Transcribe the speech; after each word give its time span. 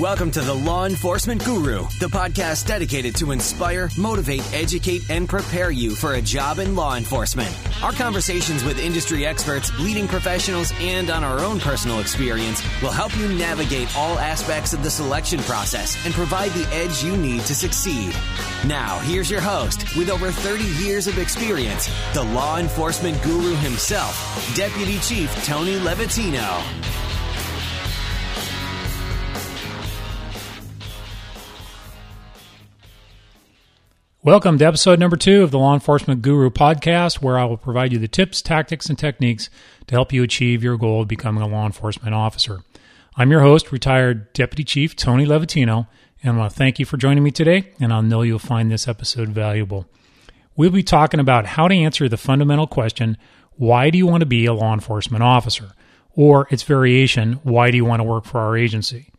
Welcome 0.00 0.30
to 0.30 0.40
the 0.40 0.54
Law 0.54 0.86
Enforcement 0.86 1.44
Guru, 1.44 1.82
the 1.98 2.06
podcast 2.06 2.66
dedicated 2.66 3.14
to 3.16 3.32
inspire, 3.32 3.90
motivate, 3.98 4.50
educate, 4.54 5.10
and 5.10 5.28
prepare 5.28 5.70
you 5.70 5.94
for 5.94 6.14
a 6.14 6.22
job 6.22 6.58
in 6.58 6.74
law 6.74 6.96
enforcement. 6.96 7.54
Our 7.82 7.92
conversations 7.92 8.64
with 8.64 8.78
industry 8.78 9.26
experts, 9.26 9.70
leading 9.78 10.08
professionals, 10.08 10.72
and 10.80 11.10
on 11.10 11.22
our 11.22 11.40
own 11.40 11.60
personal 11.60 12.00
experience 12.00 12.62
will 12.80 12.92
help 12.92 13.14
you 13.18 13.28
navigate 13.28 13.94
all 13.94 14.18
aspects 14.18 14.72
of 14.72 14.82
the 14.82 14.90
selection 14.90 15.40
process 15.40 16.02
and 16.06 16.14
provide 16.14 16.52
the 16.52 16.66
edge 16.74 17.04
you 17.04 17.14
need 17.14 17.42
to 17.42 17.54
succeed. 17.54 18.16
Now, 18.66 19.00
here's 19.00 19.30
your 19.30 19.42
host 19.42 19.98
with 19.98 20.08
over 20.08 20.32
30 20.32 20.64
years 20.82 21.08
of 21.08 21.18
experience, 21.18 21.90
the 22.14 22.24
law 22.24 22.56
enforcement 22.56 23.22
guru 23.22 23.54
himself, 23.56 24.54
Deputy 24.56 24.98
Chief 25.00 25.30
Tony 25.44 25.78
Levatino. 25.80 27.09
Welcome 34.22 34.58
to 34.58 34.66
episode 34.66 34.98
number 34.98 35.16
two 35.16 35.42
of 35.42 35.50
the 35.50 35.58
Law 35.58 35.72
Enforcement 35.72 36.20
Guru 36.20 36.50
podcast, 36.50 37.22
where 37.22 37.38
I 37.38 37.46
will 37.46 37.56
provide 37.56 37.90
you 37.90 37.98
the 37.98 38.06
tips, 38.06 38.42
tactics, 38.42 38.90
and 38.90 38.98
techniques 38.98 39.48
to 39.86 39.94
help 39.94 40.12
you 40.12 40.22
achieve 40.22 40.62
your 40.62 40.76
goal 40.76 41.00
of 41.00 41.08
becoming 41.08 41.42
a 41.42 41.46
law 41.46 41.64
enforcement 41.64 42.14
officer. 42.14 42.60
I'm 43.16 43.30
your 43.30 43.40
host, 43.40 43.72
retired 43.72 44.30
Deputy 44.34 44.62
Chief 44.62 44.94
Tony 44.94 45.24
Levatino, 45.24 45.86
and 46.22 46.34
I 46.34 46.36
want 46.36 46.52
to 46.52 46.58
thank 46.58 46.78
you 46.78 46.84
for 46.84 46.98
joining 46.98 47.24
me 47.24 47.30
today, 47.30 47.72
and 47.80 47.94
I 47.94 48.02
know 48.02 48.20
you'll 48.20 48.38
find 48.38 48.70
this 48.70 48.86
episode 48.86 49.30
valuable. 49.30 49.86
We'll 50.54 50.68
be 50.68 50.82
talking 50.82 51.18
about 51.18 51.46
how 51.46 51.66
to 51.66 51.74
answer 51.74 52.06
the 52.06 52.18
fundamental 52.18 52.66
question 52.66 53.16
why 53.56 53.88
do 53.88 53.96
you 53.96 54.06
want 54.06 54.20
to 54.20 54.26
be 54.26 54.44
a 54.44 54.52
law 54.52 54.74
enforcement 54.74 55.22
officer? 55.22 55.72
Or 56.14 56.46
its 56.50 56.62
variation, 56.62 57.40
why 57.42 57.70
do 57.70 57.78
you 57.78 57.86
want 57.86 58.00
to 58.00 58.04
work 58.04 58.26
for 58.26 58.38
our 58.38 58.54
agency? 58.54 59.12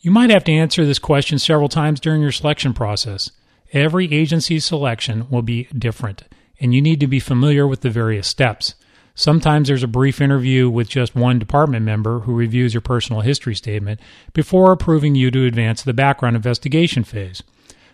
You 0.00 0.10
might 0.10 0.30
have 0.30 0.42
to 0.44 0.52
answer 0.52 0.84
this 0.84 0.98
question 0.98 1.38
several 1.38 1.68
times 1.68 2.00
during 2.00 2.22
your 2.22 2.32
selection 2.32 2.74
process. 2.74 3.30
Every 3.72 4.12
agency 4.12 4.60
selection 4.60 5.28
will 5.30 5.42
be 5.42 5.64
different, 5.76 6.24
and 6.60 6.74
you 6.74 6.82
need 6.82 7.00
to 7.00 7.06
be 7.06 7.20
familiar 7.20 7.66
with 7.66 7.80
the 7.80 7.90
various 7.90 8.28
steps. 8.28 8.74
Sometimes 9.14 9.68
there's 9.68 9.82
a 9.82 9.88
brief 9.88 10.20
interview 10.20 10.68
with 10.68 10.88
just 10.88 11.14
one 11.14 11.38
department 11.38 11.84
member 11.84 12.20
who 12.20 12.34
reviews 12.34 12.74
your 12.74 12.80
personal 12.82 13.22
history 13.22 13.54
statement 13.54 14.00
before 14.32 14.72
approving 14.72 15.14
you 15.14 15.30
to 15.30 15.46
advance 15.46 15.82
the 15.82 15.94
background 15.94 16.36
investigation 16.36 17.02
phase. 17.02 17.42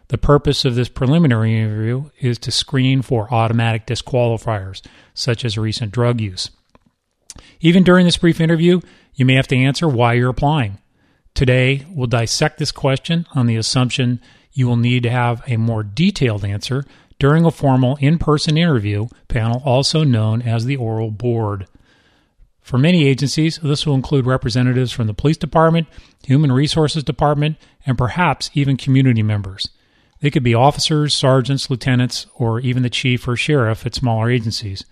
The 0.09 0.19
purpose 0.19 0.65
of 0.65 0.75
this 0.75 0.89
preliminary 0.89 1.57
interview 1.57 2.11
is 2.19 2.39
to 2.41 2.51
screen 2.51 3.03
for 3.03 3.33
automatic 3.33 3.87
disqualifiers, 3.87 4.83
such 5.15 5.45
as 5.45 5.59
recent 5.59 5.92
drug 5.92 6.20
use. 6.20 6.51
Even 7.61 7.85
during 7.85 8.05
this 8.05 8.17
brief 8.17 8.41
interview, 8.41 8.81
you 9.15 9.25
may 9.25 9.35
have 9.35 9.48
to 9.48 9.57
answer 9.57 9.89
why 9.89 10.15
you're 10.15 10.31
applying. 10.31 10.79
Today, 11.35 11.85
we'll 11.91 12.07
dissect 12.07 12.59
this 12.59 12.73
question 12.73 13.27
on 13.35 13.47
the 13.47 13.57
assumption 13.57 14.20
you 14.53 14.67
will 14.67 14.77
need 14.77 15.03
to 15.05 15.11
have 15.11 15.43
a 15.47 15.57
more 15.57 15.83
detailed 15.83 16.45
answer 16.45 16.85
during 17.19 17.45
a 17.45 17.51
formal 17.51 17.97
in 17.97 18.19
person 18.19 18.57
interview 18.57 19.09
panel, 19.29 19.63
also 19.65 20.05
known 20.05 20.43
as 20.43 20.65
the 20.65 20.77
oral 20.77 21.11
board. 21.11 21.67
For 22.61 22.79
many 22.79 23.07
agencies, 23.07 23.59
this 23.63 23.87
will 23.87 23.95
include 23.95 24.27
representatives 24.27 24.93
from 24.93 25.07
the 25.07 25.15
police 25.15 25.39
department, 25.39 25.89
human 26.23 26.53
resources 26.53 27.03
department, 27.03 27.57
and 27.87 27.97
perhaps 27.97 28.51
even 28.53 28.77
community 28.77 29.23
members. 29.23 29.71
They 30.21 30.31
could 30.31 30.43
be 30.43 30.55
officers, 30.55 31.15
sergeants, 31.15 31.71
lieutenants, 31.71 32.27
or 32.35 32.61
even 32.61 32.83
the 32.83 32.91
chief 32.91 33.27
or 33.27 33.37
sheriff 33.37 33.87
at 33.87 33.95
smaller 33.95 34.31
agencies. 34.31 34.85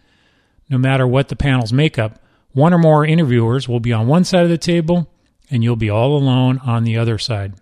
No 0.71 0.79
matter 0.79 1.07
what 1.07 1.29
the 1.29 1.37
panel's 1.37 1.73
makeup, 1.73 2.19
one 2.53 2.73
or 2.73 2.79
more 2.79 3.05
interviewers 3.05 3.69
will 3.69 3.81
be 3.81 3.93
on 3.93 4.07
one 4.07 4.25
side 4.25 4.45
of 4.45 4.49
the 4.49 4.59
table 4.59 5.11
and 5.51 5.62
you'll 5.62 5.77
be 5.77 5.91
all 5.91 6.17
alone 6.17 6.59
on 6.65 6.84
the 6.84 6.97
other 6.97 7.19
side. 7.19 7.55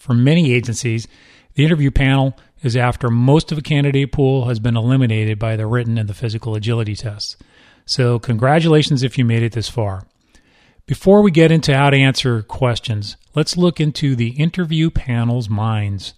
For 0.00 0.14
many 0.14 0.54
agencies, 0.54 1.06
the 1.52 1.64
interview 1.64 1.90
panel 1.90 2.34
is 2.62 2.74
after 2.74 3.10
most 3.10 3.52
of 3.52 3.58
a 3.58 3.62
candidate 3.62 4.12
pool 4.12 4.46
has 4.46 4.58
been 4.58 4.74
eliminated 4.74 5.38
by 5.38 5.56
the 5.56 5.66
written 5.66 5.98
and 5.98 6.08
the 6.08 6.14
physical 6.14 6.54
agility 6.54 6.96
tests. 6.96 7.36
So, 7.84 8.18
congratulations 8.18 9.02
if 9.02 9.18
you 9.18 9.26
made 9.26 9.42
it 9.42 9.52
this 9.52 9.68
far. 9.68 10.06
Before 10.86 11.20
we 11.20 11.30
get 11.30 11.52
into 11.52 11.76
how 11.76 11.90
to 11.90 11.98
answer 11.98 12.40
questions, 12.40 13.18
let's 13.34 13.58
look 13.58 13.78
into 13.78 14.16
the 14.16 14.30
interview 14.30 14.88
panel's 14.88 15.50
minds. 15.50 16.14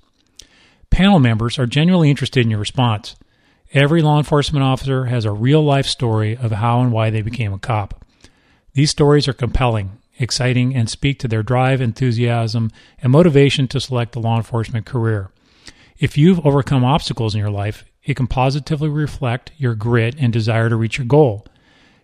Panel 0.90 1.18
members 1.18 1.58
are 1.58 1.66
genuinely 1.66 2.08
interested 2.08 2.44
in 2.44 2.50
your 2.50 2.60
response. 2.60 3.16
Every 3.72 4.00
law 4.00 4.18
enforcement 4.18 4.62
officer 4.62 5.06
has 5.06 5.24
a 5.24 5.32
real 5.32 5.62
life 5.62 5.86
story 5.86 6.36
of 6.36 6.52
how 6.52 6.82
and 6.82 6.92
why 6.92 7.10
they 7.10 7.22
became 7.22 7.52
a 7.52 7.58
cop. 7.58 8.04
These 8.74 8.92
stories 8.92 9.26
are 9.26 9.32
compelling 9.32 9.98
exciting, 10.22 10.74
and 10.74 10.88
speak 10.88 11.18
to 11.18 11.28
their 11.28 11.42
drive, 11.42 11.80
enthusiasm, 11.80 12.70
and 13.00 13.12
motivation 13.12 13.68
to 13.68 13.80
select 13.80 14.16
a 14.16 14.20
law 14.20 14.36
enforcement 14.36 14.86
career. 14.86 15.30
If 15.98 16.16
you've 16.16 16.44
overcome 16.46 16.84
obstacles 16.84 17.34
in 17.34 17.40
your 17.40 17.50
life, 17.50 17.84
it 18.04 18.16
can 18.16 18.26
positively 18.26 18.88
reflect 18.88 19.52
your 19.56 19.74
grit 19.74 20.16
and 20.18 20.32
desire 20.32 20.68
to 20.68 20.76
reach 20.76 20.98
your 20.98 21.06
goal. 21.06 21.46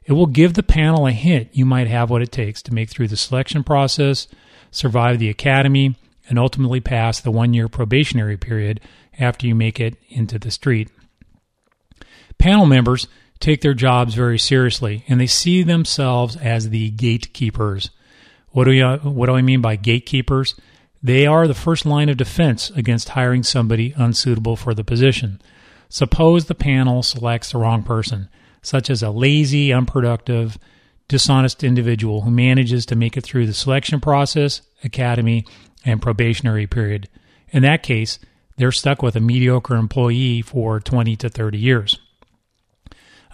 It 0.04 0.12
will 0.12 0.26
give 0.26 0.54
the 0.54 0.62
panel 0.62 1.06
a 1.06 1.12
hint 1.12 1.50
you 1.52 1.66
might 1.66 1.88
have 1.88 2.08
what 2.08 2.22
it 2.22 2.32
takes 2.32 2.62
to 2.62 2.74
make 2.74 2.88
through 2.88 3.08
the 3.08 3.16
selection 3.16 3.64
process, 3.64 4.28
survive 4.70 5.18
the 5.18 5.28
academy, 5.28 5.96
and 6.28 6.38
ultimately 6.38 6.80
pass 6.80 7.20
the 7.20 7.30
one 7.30 7.52
year 7.52 7.68
probationary 7.68 8.36
period 8.36 8.80
after 9.18 9.46
you 9.46 9.54
make 9.54 9.80
it 9.80 9.96
into 10.08 10.38
the 10.38 10.50
street. 10.50 10.90
Panel 12.38 12.66
members 12.66 13.08
take 13.40 13.60
their 13.60 13.74
jobs 13.74 14.14
very 14.14 14.38
seriously 14.38 15.04
and 15.08 15.20
they 15.20 15.26
see 15.26 15.62
themselves 15.62 16.36
as 16.36 16.70
the 16.70 16.90
gatekeepers. 16.90 17.90
What 18.50 18.64
do, 18.64 18.72
you, 18.72 18.84
uh, 18.84 18.98
what 18.98 19.26
do 19.26 19.34
I 19.34 19.42
mean 19.42 19.60
by 19.60 19.76
gatekeepers? 19.76 20.54
They 21.02 21.26
are 21.26 21.46
the 21.46 21.54
first 21.54 21.86
line 21.86 22.08
of 22.08 22.16
defense 22.16 22.70
against 22.70 23.10
hiring 23.10 23.42
somebody 23.42 23.94
unsuitable 23.96 24.56
for 24.56 24.74
the 24.74 24.84
position. 24.84 25.40
Suppose 25.88 26.46
the 26.46 26.54
panel 26.54 27.02
selects 27.02 27.52
the 27.52 27.58
wrong 27.58 27.82
person, 27.82 28.28
such 28.62 28.90
as 28.90 29.02
a 29.02 29.10
lazy, 29.10 29.72
unproductive, 29.72 30.58
dishonest 31.08 31.64
individual 31.64 32.22
who 32.22 32.30
manages 32.30 32.84
to 32.86 32.96
make 32.96 33.16
it 33.16 33.22
through 33.22 33.46
the 33.46 33.54
selection 33.54 34.00
process, 34.00 34.60
academy, 34.84 35.44
and 35.84 36.02
probationary 36.02 36.66
period. 36.66 37.08
In 37.50 37.62
that 37.62 37.82
case, 37.82 38.18
they're 38.56 38.72
stuck 38.72 39.02
with 39.02 39.16
a 39.16 39.20
mediocre 39.20 39.76
employee 39.76 40.42
for 40.42 40.80
20 40.80 41.16
to 41.16 41.28
30 41.28 41.58
years. 41.58 41.98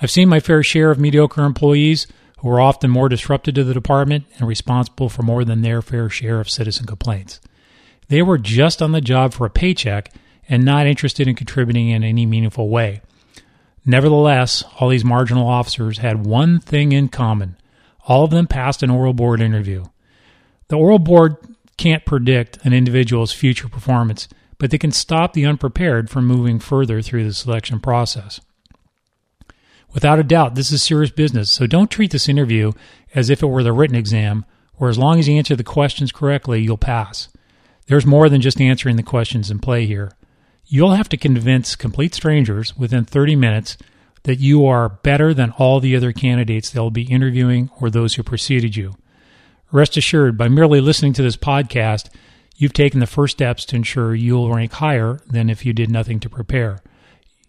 I've 0.00 0.10
seen 0.10 0.28
my 0.28 0.38
fair 0.40 0.62
share 0.62 0.90
of 0.90 0.98
mediocre 0.98 1.44
employees 1.44 2.06
who 2.44 2.50
are 2.50 2.60
often 2.60 2.90
more 2.90 3.08
disruptive 3.08 3.54
to 3.54 3.64
the 3.64 3.72
department 3.72 4.26
and 4.36 4.46
responsible 4.46 5.08
for 5.08 5.22
more 5.22 5.46
than 5.46 5.62
their 5.62 5.80
fair 5.80 6.10
share 6.10 6.40
of 6.40 6.50
citizen 6.50 6.84
complaints. 6.84 7.40
They 8.08 8.20
were 8.20 8.36
just 8.36 8.82
on 8.82 8.92
the 8.92 9.00
job 9.00 9.32
for 9.32 9.46
a 9.46 9.50
paycheck 9.50 10.12
and 10.46 10.62
not 10.62 10.86
interested 10.86 11.26
in 11.26 11.36
contributing 11.36 11.88
in 11.88 12.04
any 12.04 12.26
meaningful 12.26 12.68
way. 12.68 13.00
Nevertheless, 13.86 14.62
all 14.78 14.90
these 14.90 15.06
marginal 15.06 15.48
officers 15.48 15.98
had 15.98 16.26
one 16.26 16.60
thing 16.60 16.92
in 16.92 17.08
common. 17.08 17.56
All 18.06 18.24
of 18.24 18.30
them 18.30 18.46
passed 18.46 18.82
an 18.82 18.90
oral 18.90 19.14
board 19.14 19.40
interview. 19.40 19.86
The 20.68 20.76
oral 20.76 20.98
board 20.98 21.36
can't 21.78 22.04
predict 22.04 22.58
an 22.66 22.74
individual's 22.74 23.32
future 23.32 23.70
performance, 23.70 24.28
but 24.58 24.70
they 24.70 24.76
can 24.76 24.92
stop 24.92 25.32
the 25.32 25.46
unprepared 25.46 26.10
from 26.10 26.26
moving 26.26 26.58
further 26.58 27.00
through 27.00 27.24
the 27.24 27.32
selection 27.32 27.80
process. 27.80 28.42
Without 29.94 30.18
a 30.18 30.24
doubt, 30.24 30.56
this 30.56 30.72
is 30.72 30.82
serious 30.82 31.12
business, 31.12 31.48
so 31.50 31.68
don't 31.68 31.90
treat 31.90 32.10
this 32.10 32.28
interview 32.28 32.72
as 33.14 33.30
if 33.30 33.42
it 33.42 33.46
were 33.46 33.62
the 33.62 33.72
written 33.72 33.96
exam, 33.96 34.44
where 34.74 34.90
as 34.90 34.98
long 34.98 35.20
as 35.20 35.28
you 35.28 35.36
answer 35.36 35.54
the 35.54 35.62
questions 35.62 36.10
correctly, 36.10 36.60
you'll 36.60 36.76
pass. 36.76 37.28
There's 37.86 38.04
more 38.04 38.28
than 38.28 38.40
just 38.40 38.60
answering 38.60 38.96
the 38.96 39.04
questions 39.04 39.52
in 39.52 39.60
play 39.60 39.86
here. 39.86 40.12
You'll 40.66 40.94
have 40.94 41.08
to 41.10 41.16
convince 41.16 41.76
complete 41.76 42.12
strangers 42.12 42.76
within 42.76 43.04
30 43.04 43.36
minutes 43.36 43.76
that 44.24 44.40
you 44.40 44.66
are 44.66 44.88
better 44.88 45.32
than 45.32 45.52
all 45.52 45.78
the 45.78 45.94
other 45.94 46.12
candidates 46.12 46.70
they'll 46.70 46.90
be 46.90 47.02
interviewing 47.02 47.70
or 47.80 47.88
those 47.88 48.14
who 48.14 48.22
preceded 48.24 48.74
you. 48.74 48.94
Rest 49.70 49.96
assured, 49.96 50.36
by 50.36 50.48
merely 50.48 50.80
listening 50.80 51.12
to 51.12 51.22
this 51.22 51.36
podcast, 51.36 52.08
you've 52.56 52.72
taken 52.72 52.98
the 52.98 53.06
first 53.06 53.36
steps 53.36 53.64
to 53.66 53.76
ensure 53.76 54.14
you'll 54.14 54.52
rank 54.52 54.72
higher 54.72 55.20
than 55.28 55.48
if 55.48 55.64
you 55.64 55.72
did 55.72 55.90
nothing 55.90 56.18
to 56.20 56.30
prepare. 56.30 56.80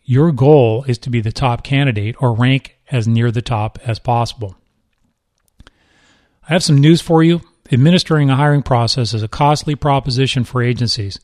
Your 0.07 0.31
goal 0.31 0.83
is 0.87 0.99
to 0.99 1.09
be 1.09 1.19
the 1.19 1.31
top 1.31 1.63
candidate 1.63 2.15
or 2.21 2.31
rank 2.31 2.77
as 2.91 3.07
near 3.07 3.31
the 3.31 3.41
top 3.41 3.79
as 3.83 3.97
possible. 3.97 4.55
I 6.47 6.53
have 6.53 6.63
some 6.63 6.77
news 6.77 7.01
for 7.01 7.23
you. 7.23 7.41
Administering 7.71 8.29
a 8.29 8.35
hiring 8.35 8.61
process 8.61 9.15
is 9.15 9.23
a 9.23 9.27
costly 9.27 9.73
proposition 9.73 10.43
for 10.43 10.61
agencies. 10.61 11.19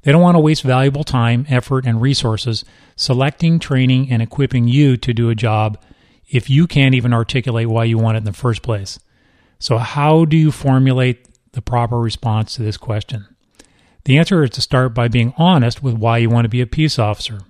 They 0.00 0.12
don't 0.12 0.22
want 0.22 0.36
to 0.36 0.40
waste 0.40 0.62
valuable 0.62 1.04
time, 1.04 1.44
effort, 1.50 1.84
and 1.84 2.00
resources 2.00 2.64
selecting, 2.96 3.58
training, 3.58 4.10
and 4.10 4.22
equipping 4.22 4.66
you 4.66 4.96
to 4.96 5.12
do 5.12 5.28
a 5.28 5.34
job 5.34 5.78
if 6.30 6.48
you 6.48 6.66
can't 6.66 6.94
even 6.94 7.12
articulate 7.12 7.68
why 7.68 7.84
you 7.84 7.98
want 7.98 8.16
it 8.16 8.20
in 8.20 8.24
the 8.24 8.32
first 8.32 8.62
place. 8.62 8.98
So, 9.58 9.76
how 9.76 10.24
do 10.24 10.38
you 10.38 10.50
formulate 10.50 11.28
the 11.52 11.60
proper 11.60 12.00
response 12.00 12.54
to 12.54 12.62
this 12.62 12.78
question? 12.78 13.26
The 14.04 14.16
answer 14.16 14.42
is 14.42 14.50
to 14.50 14.62
start 14.62 14.94
by 14.94 15.08
being 15.08 15.34
honest 15.36 15.82
with 15.82 15.94
why 15.94 16.18
you 16.18 16.30
want 16.30 16.46
to 16.46 16.48
be 16.48 16.62
a 16.62 16.66
peace 16.66 16.98
officer. 16.98 17.40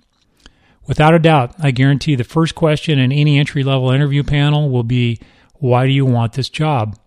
Without 0.85 1.13
a 1.13 1.19
doubt, 1.19 1.55
I 1.59 1.71
guarantee 1.71 2.15
the 2.15 2.23
first 2.23 2.55
question 2.55 2.99
in 2.99 3.11
any 3.11 3.39
entry 3.39 3.63
level 3.63 3.91
interview 3.91 4.23
panel 4.23 4.69
will 4.69 4.83
be 4.83 5.19
Why 5.55 5.85
do 5.85 5.91
you 5.91 6.05
want 6.05 6.33
this 6.33 6.49
job? 6.49 6.97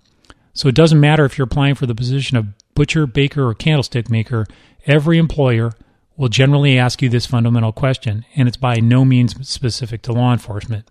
So 0.55 0.69
it 0.69 0.75
doesn't 0.75 1.01
matter 1.01 1.25
if 1.25 1.37
you're 1.37 1.47
applying 1.47 1.75
for 1.75 1.87
the 1.87 1.95
position 1.95 2.37
of 2.37 2.47
butcher, 2.75 3.07
baker, 3.07 3.47
or 3.47 3.55
candlestick 3.55 4.09
maker, 4.09 4.47
every 4.87 5.19
employer 5.19 5.73
will 6.17 6.29
generally 6.29 6.79
ask 6.79 7.03
you 7.03 7.09
this 7.09 7.27
fundamental 7.27 7.73
question, 7.73 8.25
and 8.35 8.49
it's 8.49 8.57
by 8.57 8.77
no 8.77 9.05
means 9.05 9.35
specific 9.47 10.01
to 10.03 10.13
law 10.13 10.33
enforcement. 10.33 10.89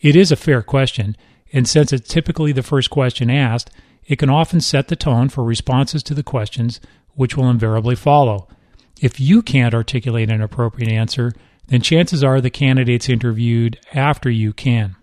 It 0.00 0.16
is 0.16 0.32
a 0.32 0.36
fair 0.36 0.62
question, 0.62 1.16
and 1.52 1.68
since 1.68 1.92
it's 1.92 2.08
typically 2.08 2.52
the 2.52 2.62
first 2.62 2.88
question 2.88 3.28
asked, 3.28 3.70
it 4.06 4.18
can 4.18 4.30
often 4.30 4.60
set 4.60 4.88
the 4.88 4.96
tone 4.96 5.28
for 5.28 5.44
responses 5.44 6.02
to 6.04 6.14
the 6.14 6.22
questions 6.22 6.80
which 7.14 7.36
will 7.36 7.50
invariably 7.50 7.94
follow. 7.94 8.48
If 9.00 9.20
you 9.20 9.42
can't 9.42 9.74
articulate 9.74 10.30
an 10.30 10.40
appropriate 10.40 10.90
answer, 10.90 11.32
then 11.68 11.80
chances 11.80 12.22
are 12.22 12.40
the 12.40 12.50
candidates 12.50 13.08
interviewed 13.08 13.78
after 13.94 14.30
you 14.30 14.52
can. 14.52 14.96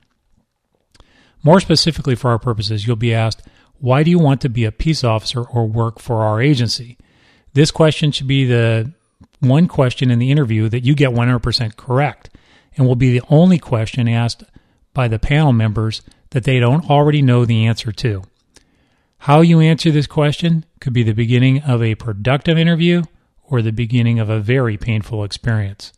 More 1.43 1.59
specifically, 1.59 2.15
for 2.15 2.31
our 2.31 2.39
purposes, 2.39 2.85
you'll 2.85 2.95
be 2.95 3.13
asked, 3.13 3.41
Why 3.79 4.03
do 4.03 4.11
you 4.11 4.19
want 4.19 4.41
to 4.41 4.49
be 4.49 4.65
a 4.65 4.71
peace 4.71 5.03
officer 5.03 5.41
or 5.41 5.67
work 5.67 5.99
for 5.99 6.23
our 6.23 6.41
agency? 6.41 6.97
This 7.53 7.71
question 7.71 8.11
should 8.11 8.27
be 8.27 8.45
the 8.45 8.91
one 9.39 9.67
question 9.67 10.11
in 10.11 10.19
the 10.19 10.31
interview 10.31 10.69
that 10.69 10.85
you 10.85 10.95
get 10.95 11.11
100% 11.11 11.75
correct 11.77 12.29
and 12.75 12.85
will 12.85 12.95
be 12.95 13.17
the 13.17 13.25
only 13.29 13.57
question 13.57 14.07
asked 14.07 14.43
by 14.93 15.07
the 15.07 15.19
panel 15.19 15.53
members 15.53 16.01
that 16.31 16.43
they 16.43 16.59
don't 16.59 16.89
already 16.89 17.21
know 17.21 17.45
the 17.45 17.65
answer 17.65 17.91
to. 17.91 18.23
How 19.19 19.41
you 19.41 19.59
answer 19.59 19.91
this 19.91 20.07
question 20.07 20.65
could 20.79 20.93
be 20.93 21.03
the 21.03 21.13
beginning 21.13 21.61
of 21.63 21.81
a 21.81 21.95
productive 21.95 22.57
interview 22.57 23.03
or 23.43 23.61
the 23.61 23.71
beginning 23.71 24.19
of 24.19 24.29
a 24.29 24.39
very 24.39 24.77
painful 24.77 25.23
experience. 25.23 25.91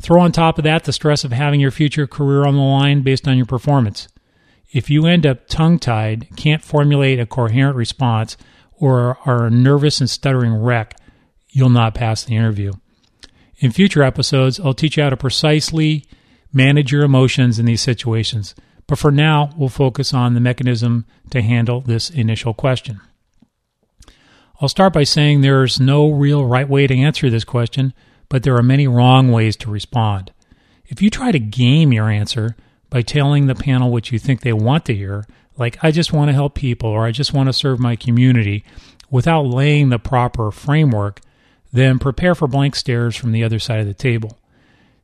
Throw 0.00 0.20
on 0.20 0.32
top 0.32 0.58
of 0.58 0.64
that 0.64 0.84
the 0.84 0.92
stress 0.92 1.24
of 1.24 1.32
having 1.32 1.60
your 1.60 1.70
future 1.70 2.06
career 2.06 2.44
on 2.44 2.54
the 2.54 2.62
line 2.62 3.02
based 3.02 3.26
on 3.26 3.36
your 3.36 3.46
performance. 3.46 4.08
If 4.72 4.90
you 4.90 5.06
end 5.06 5.24
up 5.24 5.46
tongue 5.46 5.78
tied, 5.78 6.28
can't 6.36 6.62
formulate 6.62 7.20
a 7.20 7.26
coherent 7.26 7.76
response, 7.76 8.36
or 8.72 9.18
are 9.24 9.46
a 9.46 9.50
nervous 9.50 10.00
and 10.00 10.10
stuttering 10.10 10.52
wreck, 10.52 10.96
you'll 11.48 11.70
not 11.70 11.94
pass 11.94 12.24
the 12.24 12.36
interview. 12.36 12.72
In 13.58 13.70
future 13.70 14.02
episodes, 14.02 14.58
I'll 14.58 14.74
teach 14.74 14.96
you 14.96 15.04
how 15.04 15.10
to 15.10 15.16
precisely 15.16 16.04
manage 16.52 16.92
your 16.92 17.04
emotions 17.04 17.58
in 17.58 17.66
these 17.66 17.80
situations. 17.80 18.54
But 18.86 18.98
for 18.98 19.10
now, 19.10 19.50
we'll 19.56 19.68
focus 19.68 20.12
on 20.12 20.34
the 20.34 20.40
mechanism 20.40 21.06
to 21.30 21.40
handle 21.40 21.80
this 21.80 22.10
initial 22.10 22.52
question. 22.52 23.00
I'll 24.60 24.68
start 24.68 24.92
by 24.92 25.04
saying 25.04 25.40
there's 25.40 25.80
no 25.80 26.10
real 26.10 26.44
right 26.44 26.68
way 26.68 26.86
to 26.86 26.96
answer 26.96 27.30
this 27.30 27.44
question, 27.44 27.94
but 28.34 28.42
there 28.42 28.56
are 28.56 28.64
many 28.64 28.88
wrong 28.88 29.30
ways 29.30 29.54
to 29.54 29.70
respond. 29.70 30.32
If 30.86 31.00
you 31.00 31.08
try 31.08 31.30
to 31.30 31.38
game 31.38 31.92
your 31.92 32.10
answer 32.10 32.56
by 32.90 33.00
telling 33.00 33.46
the 33.46 33.54
panel 33.54 33.92
what 33.92 34.10
you 34.10 34.18
think 34.18 34.40
they 34.40 34.52
want 34.52 34.86
to 34.86 34.94
hear, 34.96 35.24
like, 35.56 35.78
I 35.84 35.92
just 35.92 36.12
want 36.12 36.30
to 36.30 36.34
help 36.34 36.56
people 36.56 36.90
or 36.90 37.06
I 37.06 37.12
just 37.12 37.32
want 37.32 37.48
to 37.48 37.52
serve 37.52 37.78
my 37.78 37.94
community, 37.94 38.64
without 39.08 39.42
laying 39.42 39.90
the 39.90 40.00
proper 40.00 40.50
framework, 40.50 41.20
then 41.72 42.00
prepare 42.00 42.34
for 42.34 42.48
blank 42.48 42.74
stares 42.74 43.14
from 43.14 43.30
the 43.30 43.44
other 43.44 43.60
side 43.60 43.78
of 43.78 43.86
the 43.86 43.94
table. 43.94 44.36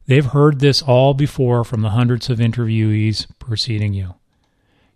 They've 0.07 0.27
heard 0.27 0.59
this 0.59 0.83
all 0.83 1.15
before 1.15 1.63
from 1.63 1.83
the 1.83 1.91
hundreds 1.91 2.31
of 2.31 2.41
interviewees 2.41 3.29
preceding 3.39 3.95
you. 3.95 4.17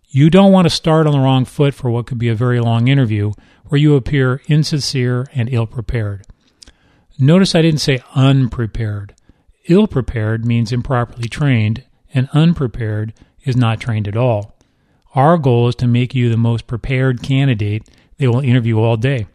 You 0.09 0.29
don't 0.29 0.51
want 0.51 0.65
to 0.65 0.75
start 0.75 1.07
on 1.07 1.13
the 1.13 1.19
wrong 1.19 1.45
foot 1.45 1.73
for 1.73 1.89
what 1.89 2.05
could 2.05 2.19
be 2.19 2.27
a 2.27 2.35
very 2.35 2.59
long 2.59 2.89
interview 2.89 3.31
where 3.67 3.79
you 3.79 3.95
appear 3.95 4.41
insincere 4.47 5.25
and 5.33 5.47
ill 5.53 5.67
prepared. 5.67 6.25
Notice 7.17 7.55
I 7.55 7.61
didn't 7.61 7.81
say 7.81 7.99
unprepared. 8.13 9.15
Ill 9.67 9.87
prepared 9.87 10.45
means 10.45 10.71
improperly 10.71 11.27
trained, 11.27 11.83
and 12.13 12.29
unprepared 12.33 13.13
is 13.43 13.55
not 13.55 13.79
trained 13.79 14.07
at 14.07 14.17
all. 14.17 14.57
Our 15.13 15.37
goal 15.37 15.69
is 15.69 15.75
to 15.75 15.87
make 15.87 16.13
you 16.13 16.29
the 16.29 16.37
most 16.37 16.67
prepared 16.67 17.23
candidate 17.23 17.89
they 18.17 18.27
will 18.27 18.41
interview 18.41 18.79
all 18.79 18.97
day. 18.97 19.27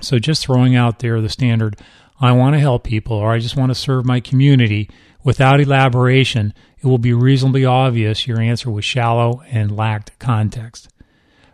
So 0.00 0.18
just 0.18 0.44
throwing 0.44 0.76
out 0.76 1.00
there 1.00 1.20
the 1.20 1.28
standard, 1.28 1.76
I 2.20 2.32
want 2.32 2.54
to 2.54 2.60
help 2.60 2.84
people 2.84 3.16
or 3.16 3.32
I 3.32 3.38
just 3.38 3.56
want 3.56 3.70
to 3.70 3.74
serve 3.74 4.06
my 4.06 4.20
community 4.20 4.88
without 5.24 5.60
elaboration, 5.60 6.54
it 6.80 6.86
will 6.86 6.98
be 6.98 7.12
reasonably 7.12 7.64
obvious 7.64 8.26
your 8.26 8.40
answer 8.40 8.70
was 8.70 8.84
shallow 8.84 9.42
and 9.50 9.76
lacked 9.76 10.18
context. 10.18 10.88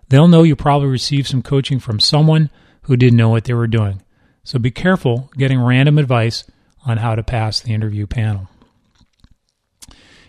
They'll 0.08 0.28
know 0.28 0.42
you 0.42 0.54
probably 0.54 0.88
received 0.88 1.26
some 1.26 1.42
coaching 1.42 1.80
from 1.80 1.98
someone 1.98 2.50
who 2.82 2.96
didn't 2.96 3.16
know 3.16 3.30
what 3.30 3.44
they 3.44 3.54
were 3.54 3.66
doing. 3.66 4.02
So 4.44 4.58
be 4.58 4.70
careful 4.70 5.30
getting 5.36 5.60
random 5.60 5.98
advice 5.98 6.44
on 6.86 6.98
how 6.98 7.14
to 7.14 7.22
pass 7.22 7.60
the 7.60 7.72
interview 7.72 8.06
panel. 8.06 8.48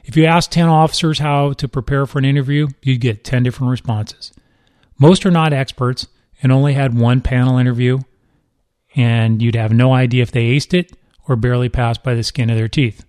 If 0.05 0.15
you 0.15 0.25
ask 0.25 0.49
10 0.51 0.67
officers 0.67 1.19
how 1.19 1.53
to 1.53 1.67
prepare 1.67 2.05
for 2.05 2.19
an 2.19 2.25
interview, 2.25 2.67
you'd 2.81 3.01
get 3.01 3.23
10 3.23 3.43
different 3.43 3.71
responses. 3.71 4.31
Most 4.97 5.25
are 5.25 5.31
not 5.31 5.51
experts 5.51 6.07
and 6.41 6.51
only 6.51 6.73
had 6.73 6.97
one 6.97 7.21
panel 7.21 7.57
interview, 7.57 7.99
and 8.95 9.41
you'd 9.41 9.55
have 9.55 9.73
no 9.73 9.93
idea 9.93 10.21
if 10.21 10.31
they 10.31 10.55
aced 10.55 10.73
it 10.73 10.95
or 11.27 11.35
barely 11.35 11.69
passed 11.69 12.03
by 12.03 12.13
the 12.13 12.23
skin 12.23 12.49
of 12.49 12.55
their 12.55 12.67
teeth. 12.67 13.03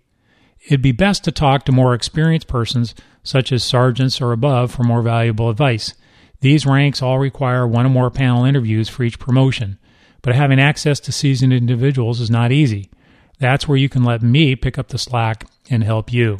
It'd 0.66 0.82
be 0.82 0.92
best 0.92 1.22
to 1.24 1.32
talk 1.32 1.64
to 1.64 1.72
more 1.72 1.94
experienced 1.94 2.48
persons, 2.48 2.94
such 3.22 3.52
as 3.52 3.62
sergeants 3.62 4.20
or 4.20 4.32
above, 4.32 4.72
for 4.72 4.82
more 4.82 5.02
valuable 5.02 5.50
advice. 5.50 5.94
These 6.40 6.66
ranks 6.66 7.02
all 7.02 7.18
require 7.18 7.66
one 7.66 7.86
or 7.86 7.90
more 7.90 8.10
panel 8.10 8.44
interviews 8.44 8.88
for 8.88 9.04
each 9.04 9.18
promotion, 9.18 9.78
but 10.26 10.34
having 10.34 10.58
access 10.58 10.98
to 10.98 11.12
seasoned 11.12 11.52
individuals 11.52 12.20
is 12.20 12.28
not 12.28 12.50
easy. 12.50 12.90
That's 13.38 13.68
where 13.68 13.78
you 13.78 13.88
can 13.88 14.02
let 14.02 14.22
me 14.22 14.56
pick 14.56 14.76
up 14.76 14.88
the 14.88 14.98
slack 14.98 15.48
and 15.70 15.84
help 15.84 16.12
you. 16.12 16.38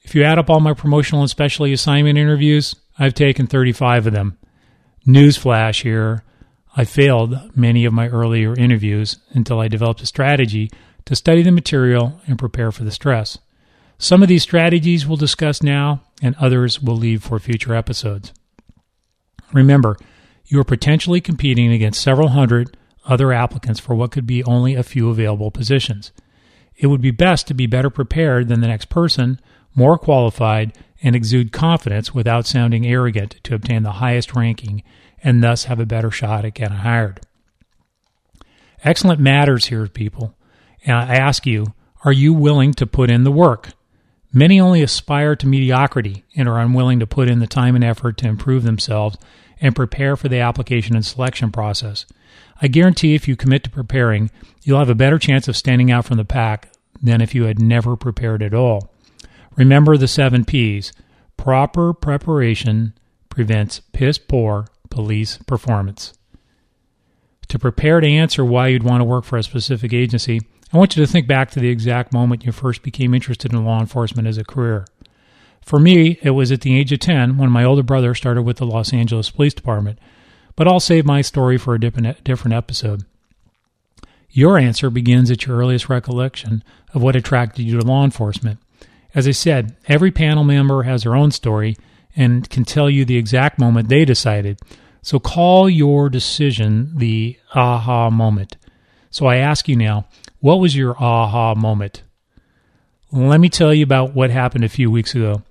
If 0.00 0.14
you 0.14 0.22
add 0.24 0.38
up 0.38 0.48
all 0.48 0.60
my 0.60 0.72
promotional 0.72 1.20
and 1.20 1.28
specialty 1.28 1.74
assignment 1.74 2.16
interviews, 2.16 2.74
I've 2.98 3.12
taken 3.12 3.46
35 3.46 4.06
of 4.06 4.14
them. 4.14 4.38
Newsflash 5.06 5.82
here 5.82 6.24
I 6.74 6.86
failed 6.86 7.54
many 7.54 7.84
of 7.84 7.92
my 7.92 8.08
earlier 8.08 8.54
interviews 8.54 9.18
until 9.32 9.60
I 9.60 9.68
developed 9.68 10.00
a 10.00 10.06
strategy 10.06 10.70
to 11.04 11.14
study 11.14 11.42
the 11.42 11.52
material 11.52 12.18
and 12.26 12.38
prepare 12.38 12.72
for 12.72 12.84
the 12.84 12.90
stress. 12.90 13.36
Some 13.98 14.22
of 14.22 14.28
these 14.30 14.42
strategies 14.42 15.06
we'll 15.06 15.18
discuss 15.18 15.62
now, 15.62 16.00
and 16.22 16.34
others 16.36 16.80
we'll 16.80 16.96
leave 16.96 17.22
for 17.22 17.38
future 17.38 17.74
episodes. 17.74 18.32
Remember, 19.52 19.98
you 20.46 20.60
are 20.60 20.64
potentially 20.64 21.20
competing 21.20 21.72
against 21.72 22.02
several 22.02 22.28
hundred 22.28 22.76
other 23.06 23.32
applicants 23.32 23.80
for 23.80 23.94
what 23.94 24.10
could 24.10 24.26
be 24.26 24.44
only 24.44 24.74
a 24.74 24.82
few 24.82 25.10
available 25.10 25.50
positions. 25.50 26.12
It 26.76 26.88
would 26.88 27.00
be 27.00 27.10
best 27.10 27.46
to 27.48 27.54
be 27.54 27.66
better 27.66 27.90
prepared 27.90 28.48
than 28.48 28.60
the 28.60 28.68
next 28.68 28.88
person, 28.88 29.40
more 29.74 29.98
qualified, 29.98 30.76
and 31.02 31.14
exude 31.14 31.52
confidence 31.52 32.14
without 32.14 32.46
sounding 32.46 32.86
arrogant 32.86 33.36
to 33.44 33.54
obtain 33.54 33.82
the 33.82 33.92
highest 33.92 34.34
ranking 34.34 34.82
and 35.22 35.42
thus 35.42 35.64
have 35.64 35.80
a 35.80 35.86
better 35.86 36.10
shot 36.10 36.44
at 36.44 36.54
getting 36.54 36.78
hired. 36.78 37.20
Excellent 38.82 39.20
matters 39.20 39.66
here, 39.66 39.86
people. 39.86 40.34
And 40.84 40.96
I 40.96 41.16
ask 41.16 41.46
you, 41.46 41.66
are 42.04 42.12
you 42.12 42.34
willing 42.34 42.74
to 42.74 42.86
put 42.86 43.10
in 43.10 43.24
the 43.24 43.32
work? 43.32 43.70
Many 44.32 44.60
only 44.60 44.82
aspire 44.82 45.36
to 45.36 45.46
mediocrity 45.46 46.24
and 46.36 46.48
are 46.48 46.58
unwilling 46.58 47.00
to 47.00 47.06
put 47.06 47.30
in 47.30 47.38
the 47.38 47.46
time 47.46 47.74
and 47.74 47.84
effort 47.84 48.18
to 48.18 48.28
improve 48.28 48.64
themselves 48.64 49.16
and 49.64 49.74
prepare 49.74 50.14
for 50.14 50.28
the 50.28 50.40
application 50.40 50.94
and 50.94 51.06
selection 51.06 51.50
process. 51.50 52.04
I 52.60 52.68
guarantee 52.68 53.14
if 53.14 53.26
you 53.26 53.34
commit 53.34 53.64
to 53.64 53.70
preparing, 53.70 54.30
you'll 54.62 54.78
have 54.78 54.90
a 54.90 54.94
better 54.94 55.18
chance 55.18 55.48
of 55.48 55.56
standing 55.56 55.90
out 55.90 56.04
from 56.04 56.18
the 56.18 56.24
pack 56.24 56.70
than 57.02 57.22
if 57.22 57.34
you 57.34 57.44
had 57.44 57.58
never 57.58 57.96
prepared 57.96 58.42
at 58.42 58.52
all. 58.52 58.92
Remember 59.56 59.96
the 59.96 60.06
seven 60.06 60.44
P's. 60.44 60.92
Proper 61.38 61.94
preparation 61.94 62.92
prevents 63.30 63.80
piss 63.80 64.18
poor 64.18 64.66
police 64.90 65.38
performance. 65.38 66.12
To 67.48 67.58
prepare 67.58 68.00
to 68.00 68.06
answer 68.06 68.44
why 68.44 68.68
you'd 68.68 68.82
want 68.82 69.00
to 69.00 69.04
work 69.04 69.24
for 69.24 69.38
a 69.38 69.42
specific 69.42 69.94
agency, 69.94 70.42
I 70.74 70.76
want 70.76 70.94
you 70.94 71.06
to 71.06 71.10
think 71.10 71.26
back 71.26 71.50
to 71.52 71.60
the 71.60 71.70
exact 71.70 72.12
moment 72.12 72.44
you 72.44 72.52
first 72.52 72.82
became 72.82 73.14
interested 73.14 73.54
in 73.54 73.64
law 73.64 73.80
enforcement 73.80 74.28
as 74.28 74.36
a 74.36 74.44
career. 74.44 74.84
For 75.64 75.80
me, 75.80 76.18
it 76.22 76.30
was 76.30 76.52
at 76.52 76.60
the 76.60 76.78
age 76.78 76.92
of 76.92 77.00
10 77.00 77.38
when 77.38 77.50
my 77.50 77.64
older 77.64 77.82
brother 77.82 78.14
started 78.14 78.42
with 78.42 78.58
the 78.58 78.66
Los 78.66 78.92
Angeles 78.92 79.30
Police 79.30 79.54
Department, 79.54 79.98
but 80.56 80.68
I'll 80.68 80.78
save 80.78 81.06
my 81.06 81.22
story 81.22 81.56
for 81.56 81.74
a 81.74 81.80
different, 81.80 82.52
episode. 82.52 83.04
Your 84.30 84.58
answer 84.58 84.90
begins 84.90 85.30
at 85.30 85.46
your 85.46 85.56
earliest 85.56 85.88
recollection 85.88 86.62
of 86.92 87.02
what 87.02 87.16
attracted 87.16 87.62
you 87.62 87.78
to 87.80 87.86
law 87.86 88.04
enforcement. 88.04 88.58
As 89.14 89.26
I 89.26 89.30
said, 89.30 89.74
every 89.88 90.10
panel 90.10 90.44
member 90.44 90.82
has 90.82 91.04
their 91.04 91.16
own 91.16 91.30
story 91.30 91.76
and 92.14 92.48
can 92.50 92.64
tell 92.64 92.90
you 92.90 93.04
the 93.04 93.16
exact 93.16 93.58
moment 93.58 93.88
they 93.88 94.04
decided. 94.04 94.60
So 95.02 95.18
call 95.18 95.70
your 95.70 96.08
decision 96.08 96.92
the 96.96 97.38
aha 97.54 98.10
moment. 98.10 98.56
So 99.10 99.26
I 99.26 99.36
ask 99.36 99.68
you 99.68 99.76
now, 99.76 100.06
what 100.40 100.60
was 100.60 100.76
your 100.76 100.94
aha 101.02 101.54
moment? 101.54 102.02
Let 103.10 103.40
me 103.40 103.48
tell 103.48 103.72
you 103.72 103.84
about 103.84 104.14
what 104.14 104.30
happened 104.30 104.64
a 104.64 104.68
few 104.68 104.90
weeks 104.90 105.14
ago. 105.14 105.42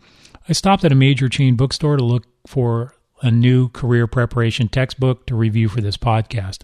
I 0.47 0.53
stopped 0.53 0.83
at 0.83 0.91
a 0.91 0.95
major 0.95 1.29
chain 1.29 1.55
bookstore 1.55 1.97
to 1.97 2.03
look 2.03 2.25
for 2.45 2.95
a 3.21 3.31
new 3.31 3.69
career 3.69 4.07
preparation 4.07 4.67
textbook 4.67 5.25
to 5.27 5.35
review 5.35 5.69
for 5.69 5.79
this 5.79 5.95
podcast. 5.95 6.59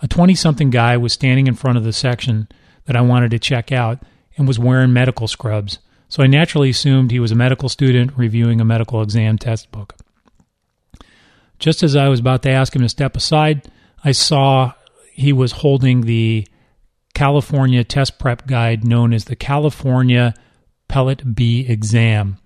A 0.00 0.08
20 0.08 0.34
something 0.34 0.70
guy 0.70 0.96
was 0.96 1.12
standing 1.12 1.46
in 1.46 1.54
front 1.54 1.76
of 1.76 1.84
the 1.84 1.92
section 1.92 2.48
that 2.86 2.96
I 2.96 3.00
wanted 3.00 3.32
to 3.32 3.38
check 3.38 3.72
out 3.72 4.02
and 4.36 4.46
was 4.46 4.58
wearing 4.58 4.92
medical 4.92 5.26
scrubs, 5.26 5.78
so 6.08 6.22
I 6.22 6.28
naturally 6.28 6.70
assumed 6.70 7.10
he 7.10 7.20
was 7.20 7.32
a 7.32 7.36
medical 7.36 7.68
student 7.68 8.12
reviewing 8.16 8.60
a 8.60 8.64
medical 8.64 9.02
exam 9.02 9.38
textbook. 9.38 9.96
Just 11.58 11.82
as 11.82 11.96
I 11.96 12.08
was 12.08 12.20
about 12.20 12.42
to 12.44 12.50
ask 12.50 12.74
him 12.74 12.82
to 12.82 12.88
step 12.88 13.16
aside, 13.16 13.70
I 14.04 14.12
saw 14.12 14.72
he 15.12 15.32
was 15.32 15.52
holding 15.52 16.02
the 16.02 16.46
California 17.12 17.84
test 17.84 18.18
prep 18.18 18.46
guide 18.46 18.84
known 18.86 19.12
as 19.12 19.26
the 19.26 19.36
California 19.36 20.32
Pellet 20.88 21.34
B 21.34 21.66
exam. 21.68 22.38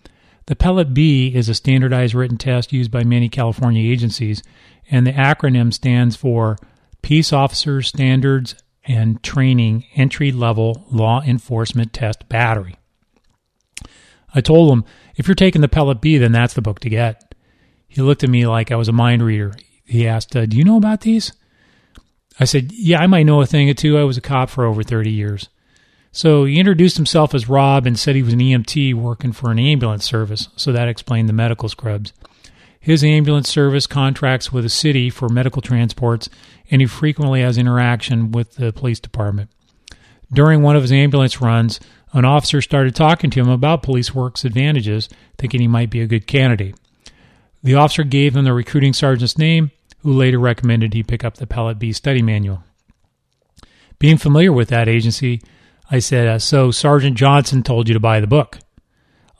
The 0.46 0.56
Pellet 0.56 0.92
B 0.92 1.32
is 1.34 1.48
a 1.48 1.54
standardized 1.54 2.14
written 2.14 2.36
test 2.36 2.72
used 2.72 2.90
by 2.90 3.02
many 3.02 3.28
California 3.28 3.90
agencies, 3.90 4.42
and 4.90 5.06
the 5.06 5.12
acronym 5.12 5.72
stands 5.72 6.16
for 6.16 6.58
Peace 7.02 7.32
Officers 7.32 7.88
Standards 7.88 8.54
and 8.86 9.22
Training 9.22 9.84
Entry 9.94 10.32
Level 10.32 10.86
Law 10.90 11.22
Enforcement 11.22 11.92
Test 11.92 12.28
Battery. 12.28 12.76
I 14.34 14.40
told 14.40 14.70
him, 14.70 14.84
if 15.16 15.26
you're 15.26 15.34
taking 15.34 15.62
the 15.62 15.68
Pellet 15.68 16.00
B, 16.00 16.18
then 16.18 16.32
that's 16.32 16.54
the 16.54 16.62
book 16.62 16.80
to 16.80 16.90
get. 16.90 17.34
He 17.86 18.02
looked 18.02 18.24
at 18.24 18.30
me 18.30 18.46
like 18.46 18.72
I 18.72 18.76
was 18.76 18.88
a 18.88 18.92
mind 18.92 19.22
reader. 19.22 19.54
He 19.84 20.06
asked, 20.06 20.34
uh, 20.34 20.46
Do 20.46 20.56
you 20.56 20.64
know 20.64 20.76
about 20.76 21.02
these? 21.02 21.32
I 22.40 22.44
said, 22.44 22.72
Yeah, 22.72 23.00
I 23.00 23.06
might 23.06 23.22
know 23.22 23.40
a 23.40 23.46
thing 23.46 23.70
or 23.70 23.74
two. 23.74 23.96
I 23.96 24.02
was 24.02 24.16
a 24.16 24.22
cop 24.22 24.50
for 24.50 24.64
over 24.64 24.82
30 24.82 25.10
years. 25.10 25.48
So 26.14 26.44
he 26.44 26.60
introduced 26.60 26.96
himself 26.96 27.34
as 27.34 27.48
Rob 27.48 27.86
and 27.86 27.98
said 27.98 28.14
he 28.14 28.22
was 28.22 28.34
an 28.34 28.38
EMT 28.38 28.94
working 28.94 29.32
for 29.32 29.50
an 29.50 29.58
ambulance 29.58 30.04
service, 30.04 30.48
so 30.54 30.70
that 30.70 30.86
explained 30.86 31.28
the 31.28 31.32
medical 31.32 31.68
scrubs. 31.68 32.12
His 32.78 33.02
ambulance 33.02 33.48
service 33.48 33.88
contracts 33.88 34.52
with 34.52 34.62
the 34.62 34.70
city 34.70 35.10
for 35.10 35.28
medical 35.28 35.60
transports, 35.60 36.28
and 36.70 36.80
he 36.80 36.86
frequently 36.86 37.40
has 37.40 37.58
interaction 37.58 38.30
with 38.30 38.54
the 38.54 38.72
police 38.72 39.00
department. 39.00 39.50
During 40.32 40.62
one 40.62 40.76
of 40.76 40.82
his 40.82 40.92
ambulance 40.92 41.40
runs, 41.40 41.80
an 42.12 42.24
officer 42.24 42.62
started 42.62 42.94
talking 42.94 43.30
to 43.30 43.40
him 43.40 43.48
about 43.48 43.82
police 43.82 44.14
work's 44.14 44.44
advantages, 44.44 45.08
thinking 45.36 45.60
he 45.60 45.66
might 45.66 45.90
be 45.90 46.00
a 46.00 46.06
good 46.06 46.28
candidate. 46.28 46.76
The 47.64 47.74
officer 47.74 48.04
gave 48.04 48.36
him 48.36 48.44
the 48.44 48.54
recruiting 48.54 48.92
sergeant's 48.92 49.36
name, 49.36 49.72
who 50.04 50.12
later 50.12 50.38
recommended 50.38 50.94
he 50.94 51.02
pick 51.02 51.24
up 51.24 51.38
the 51.38 51.46
Pellet 51.48 51.80
B 51.80 51.92
study 51.92 52.22
manual. 52.22 52.62
Being 53.98 54.16
familiar 54.16 54.52
with 54.52 54.68
that 54.68 54.88
agency, 54.88 55.40
I 55.94 56.00
said, 56.00 56.26
uh, 56.26 56.38
So 56.40 56.72
Sergeant 56.72 57.16
Johnson 57.16 57.62
told 57.62 57.86
you 57.86 57.94
to 57.94 58.00
buy 58.00 58.18
the 58.18 58.26
book. 58.26 58.58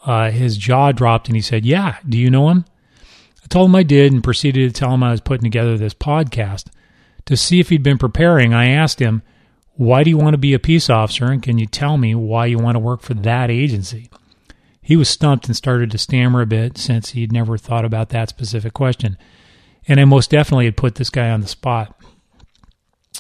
Uh, 0.07 0.31
his 0.31 0.57
jaw 0.57 0.93
dropped 0.93 1.27
and 1.27 1.35
he 1.35 1.43
said, 1.43 1.67
Yeah, 1.67 1.97
do 2.09 2.17
you 2.17 2.31
know 2.31 2.49
him? 2.49 2.65
I 3.43 3.49
told 3.49 3.71
him 3.71 3.75
I 3.75 3.83
did 3.83 4.13
and 4.13 4.23
proceeded 4.23 4.73
to 4.73 4.79
tell 4.79 4.95
him 4.95 5.03
I 5.03 5.11
was 5.11 5.21
putting 5.21 5.43
together 5.43 5.77
this 5.77 5.95
podcast. 5.95 6.67
To 7.25 7.37
see 7.37 7.59
if 7.59 7.71
he'd 7.71 7.83
been 7.83 7.99
preparing, 7.99 8.55
I 8.55 8.69
asked 8.69 9.01
him, 9.01 9.23
Why 9.73 10.05
do 10.05 10.11
you 10.11 10.17
want 10.17 10.35
to 10.35 10.39
be 10.39 10.55
a 10.55 10.61
peace 10.61 10.89
officer? 10.89 11.25
And 11.25 11.43
can 11.43 11.59
you 11.59 11.67
tell 11.67 11.99
me 11.99 12.15
why 12.15 12.47
you 12.47 12.59
want 12.59 12.77
to 12.77 12.81
work 12.81 13.03
for 13.03 13.15
that 13.15 13.51
agency? 13.51 14.09
He 14.81 14.95
was 14.95 15.09
stumped 15.09 15.47
and 15.47 15.57
started 15.57 15.91
to 15.91 15.99
stammer 15.99 16.41
a 16.41 16.47
bit 16.47 16.79
since 16.79 17.11
he'd 17.11 17.33
never 17.33 17.59
thought 17.59 17.85
about 17.85 18.11
that 18.11 18.29
specific 18.29 18.75
question. 18.75 19.19
And 19.89 19.99
I 19.99 20.05
most 20.05 20.31
definitely 20.31 20.67
had 20.67 20.77
put 20.77 20.95
this 20.95 21.11
guy 21.11 21.31
on 21.31 21.41
the 21.41 21.49
spot. 21.49 22.01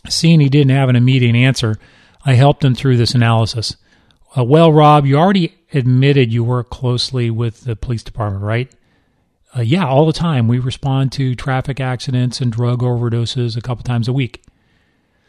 Seeing 0.09 0.39
he 0.39 0.49
didn't 0.49 0.77
have 0.77 0.89
an 0.89 0.95
immediate 0.97 1.35
answer, 1.35 1.79
I 2.25 2.35
helped 2.35 2.65
him 2.65 2.75
through 2.75 2.97
this 2.97 3.15
analysis. 3.15 3.77
Uh, 4.37 4.45
well, 4.45 4.73
Rob, 4.73 5.07
you 5.07 5.17
already 5.17 5.55
admitted 5.73 6.33
you 6.33 6.43
work 6.43 6.71
closely 6.71 7.31
with 7.31 7.63
the 7.63 7.77
police 7.77 8.03
department, 8.03 8.45
right? 8.45 8.73
Uh, 9.57 9.61
yeah, 9.63 9.87
all 9.87 10.07
the 10.07 10.13
time. 10.13 10.49
We 10.49 10.59
respond 10.59 11.13
to 11.13 11.35
traffic 11.35 11.79
accidents 11.79 12.41
and 12.41 12.51
drug 12.51 12.81
overdoses 12.81 13.57
a 13.57 13.61
couple 13.61 13.85
times 13.85 14.09
a 14.09 14.13
week. 14.13 14.43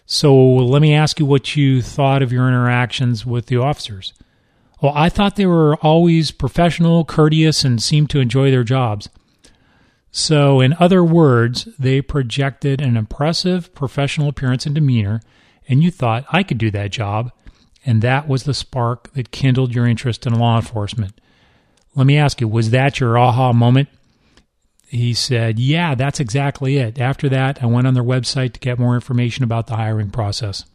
So 0.08 0.36
let 0.36 0.82
me 0.82 0.94
ask 0.94 1.20
you 1.20 1.26
what 1.26 1.56
you 1.56 1.82
thought 1.82 2.22
of 2.22 2.32
your 2.32 2.48
interactions 2.48 3.26
with 3.26 3.48
the 3.48 3.58
officers. 3.58 4.14
Well, 4.82 4.94
I 4.96 5.10
thought 5.10 5.36
they 5.36 5.46
were 5.46 5.78
always 5.78 6.32
professional, 6.32 7.06
courteous, 7.06 7.64
and 7.64 7.82
seemed 7.82 8.10
to 8.12 8.20
enjoy 8.20 8.52
their 8.52 8.64
jobs. 8.64 9.10
So, 10.12 10.62
in 10.62 10.76
other 10.80 11.04
words, 11.04 11.66
they 11.78 12.02
projected 12.02 12.82
an 12.82 12.96
impressive 12.96 13.74
professional 13.74 14.30
appearance 14.30 14.66
and 14.66 14.74
demeanor 14.74 15.22
and 15.68 15.84
you 15.84 15.92
thought, 15.92 16.26
I 16.32 16.44
could 16.44 16.58
do 16.58 16.72
that 16.72 16.92
job, 16.92 17.32
and 17.86 18.02
that 18.02 18.28
was 18.28 18.44
the 18.44 18.54
spark 18.54 19.14
that 19.14 19.32
kindled 19.32 19.74
your 19.74 19.88
interest 19.88 20.26
in 20.26 20.34
law 20.36 20.56
enforcement. 20.58 21.20
Let 21.96 22.08
me 22.08 22.18
ask 22.18 22.42
you, 22.42 22.48
was 22.48 22.72
that 22.72 23.00
your 23.00 23.18
aha 23.18 23.54
moment? 23.54 23.90
He 24.88 25.14
said, 25.14 25.60
Yeah, 25.60 25.96
that's 25.96 26.20
exactly 26.20 26.78
it. 26.78 27.00
After 27.00 27.30
that, 27.30 27.64
I 27.64 27.66
went 27.66 27.88
on 27.88 27.94
their 27.94 28.04
website 28.04 28.54
to 28.54 28.60
get 28.60 28.80
more 28.80 28.96
information 28.96 29.44
about 29.44 29.68
the 29.68 29.76
hiring 29.76 30.12
process. 30.12 30.66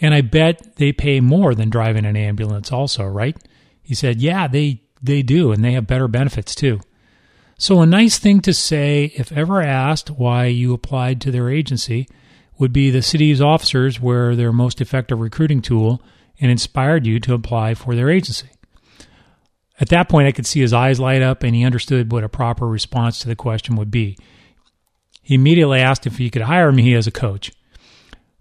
And 0.00 0.14
I 0.14 0.20
bet 0.20 0.76
they 0.76 0.92
pay 0.92 1.20
more 1.20 1.54
than 1.54 1.70
driving 1.70 2.04
an 2.04 2.16
ambulance, 2.16 2.70
also, 2.70 3.04
right? 3.04 3.36
He 3.82 3.94
said, 3.94 4.20
Yeah, 4.20 4.46
they, 4.46 4.82
they 5.02 5.22
do, 5.22 5.52
and 5.52 5.64
they 5.64 5.72
have 5.72 5.86
better 5.86 6.08
benefits 6.08 6.54
too. 6.54 6.80
So, 7.58 7.80
a 7.80 7.86
nice 7.86 8.18
thing 8.18 8.40
to 8.42 8.52
say 8.52 9.12
if 9.16 9.32
ever 9.32 9.62
asked 9.62 10.10
why 10.10 10.46
you 10.46 10.74
applied 10.74 11.20
to 11.22 11.30
their 11.30 11.48
agency 11.48 12.06
would 12.58 12.72
be 12.72 12.90
the 12.90 13.02
city's 13.02 13.40
officers 13.40 14.00
were 14.00 14.34
their 14.34 14.52
most 14.52 14.80
effective 14.80 15.20
recruiting 15.20 15.60
tool 15.60 16.02
and 16.40 16.50
inspired 16.50 17.06
you 17.06 17.20
to 17.20 17.34
apply 17.34 17.74
for 17.74 17.94
their 17.94 18.10
agency. 18.10 18.48
At 19.78 19.90
that 19.90 20.08
point, 20.08 20.26
I 20.26 20.32
could 20.32 20.46
see 20.46 20.60
his 20.60 20.72
eyes 20.72 20.98
light 20.98 21.22
up 21.22 21.42
and 21.42 21.54
he 21.54 21.64
understood 21.64 22.10
what 22.10 22.24
a 22.24 22.28
proper 22.28 22.66
response 22.66 23.18
to 23.20 23.28
the 23.28 23.36
question 23.36 23.76
would 23.76 23.90
be. 23.90 24.16
He 25.22 25.34
immediately 25.34 25.80
asked 25.80 26.06
if 26.06 26.18
he 26.18 26.30
could 26.30 26.42
hire 26.42 26.72
me 26.72 26.94
as 26.94 27.06
a 27.06 27.10
coach. 27.10 27.52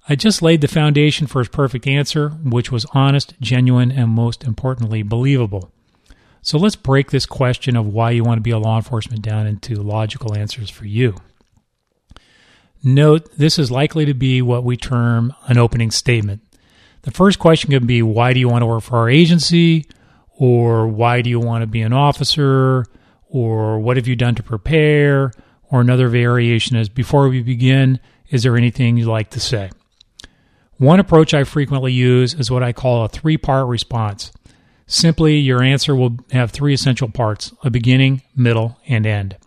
I 0.08 0.16
just 0.16 0.42
laid 0.42 0.62
the 0.62 0.68
foundation 0.68 1.26
for 1.26 1.40
his 1.40 1.50
perfect 1.50 1.88
answer, 1.88 2.30
which 2.30 2.72
was 2.72 2.86
honest, 2.94 3.34
genuine, 3.42 3.92
and 3.92 4.12
most 4.12 4.44
importantly, 4.44 5.02
believable. 5.02 5.72
So 6.44 6.60
let's 6.60 6.76
break 6.76 7.10
this 7.10 7.26
question 7.26 7.76
of 7.76 7.88
why 7.88 8.12
you 8.12 8.24
want 8.24 8.38
to 8.38 8.44
be 8.44 8.52
a 8.52 8.60
law 8.60 8.78
enforcement 8.78 9.24
down 9.24 9.48
into 9.48 9.82
logical 9.82 10.36
answers 10.36 10.70
for 10.70 10.86
you. 10.86 11.16
Note 12.86 13.36
this 13.36 13.58
is 13.58 13.72
likely 13.72 14.06
to 14.06 14.14
be 14.14 14.44
what 14.44 14.64
we 14.64 14.78
term 14.78 15.34
an 15.48 15.58
opening 15.58 15.90
statement. 15.90 16.44
The 17.02 17.10
first 17.10 17.40
question 17.40 17.72
could 17.72 17.88
be 17.88 18.04
why 18.04 18.32
do 18.32 18.40
you 18.40 18.48
want 18.48 18.62
to 18.62 18.68
work 18.68 18.84
for 18.84 18.98
our 18.98 19.10
agency? 19.10 19.88
Or 20.38 20.88
why 20.88 21.22
do 21.22 21.32
you 21.32 21.40
want 21.40 21.64
to 21.64 21.68
be 21.68 21.82
an 21.82 21.94
officer? 21.94 22.86
Or 23.28 23.80
what 23.80 23.98
have 23.98 24.08
you 24.08 24.16
done 24.16 24.36
to 24.36 24.44
prepare? 24.44 25.32
Or 25.72 25.82
another 25.82 26.10
variation 26.10 26.76
is 26.76 26.88
before 26.88 27.28
we 27.28 27.42
begin, 27.42 28.00
is 28.30 28.44
there 28.44 28.56
anything 28.56 28.98
you'd 28.98 29.08
like 29.08 29.32
to 29.32 29.40
say? 29.40 29.72
One 30.78 31.00
approach 31.00 31.34
I 31.34 31.44
frequently 31.44 31.92
use 31.92 32.36
is 32.36 32.52
what 32.52 32.62
I 32.62 32.72
call 32.72 33.04
a 33.04 33.10
three 33.10 33.38
part 33.38 33.68
response. 33.68 34.32
Simply, 34.86 35.38
your 35.38 35.64
answer 35.64 35.96
will 35.96 36.18
have 36.32 36.52
three 36.52 36.76
essential 36.76 37.10
parts 37.10 37.52
a 37.64 37.72
beginning, 37.72 38.22
middle, 38.36 38.78
and 38.88 39.08
end. 39.08 39.38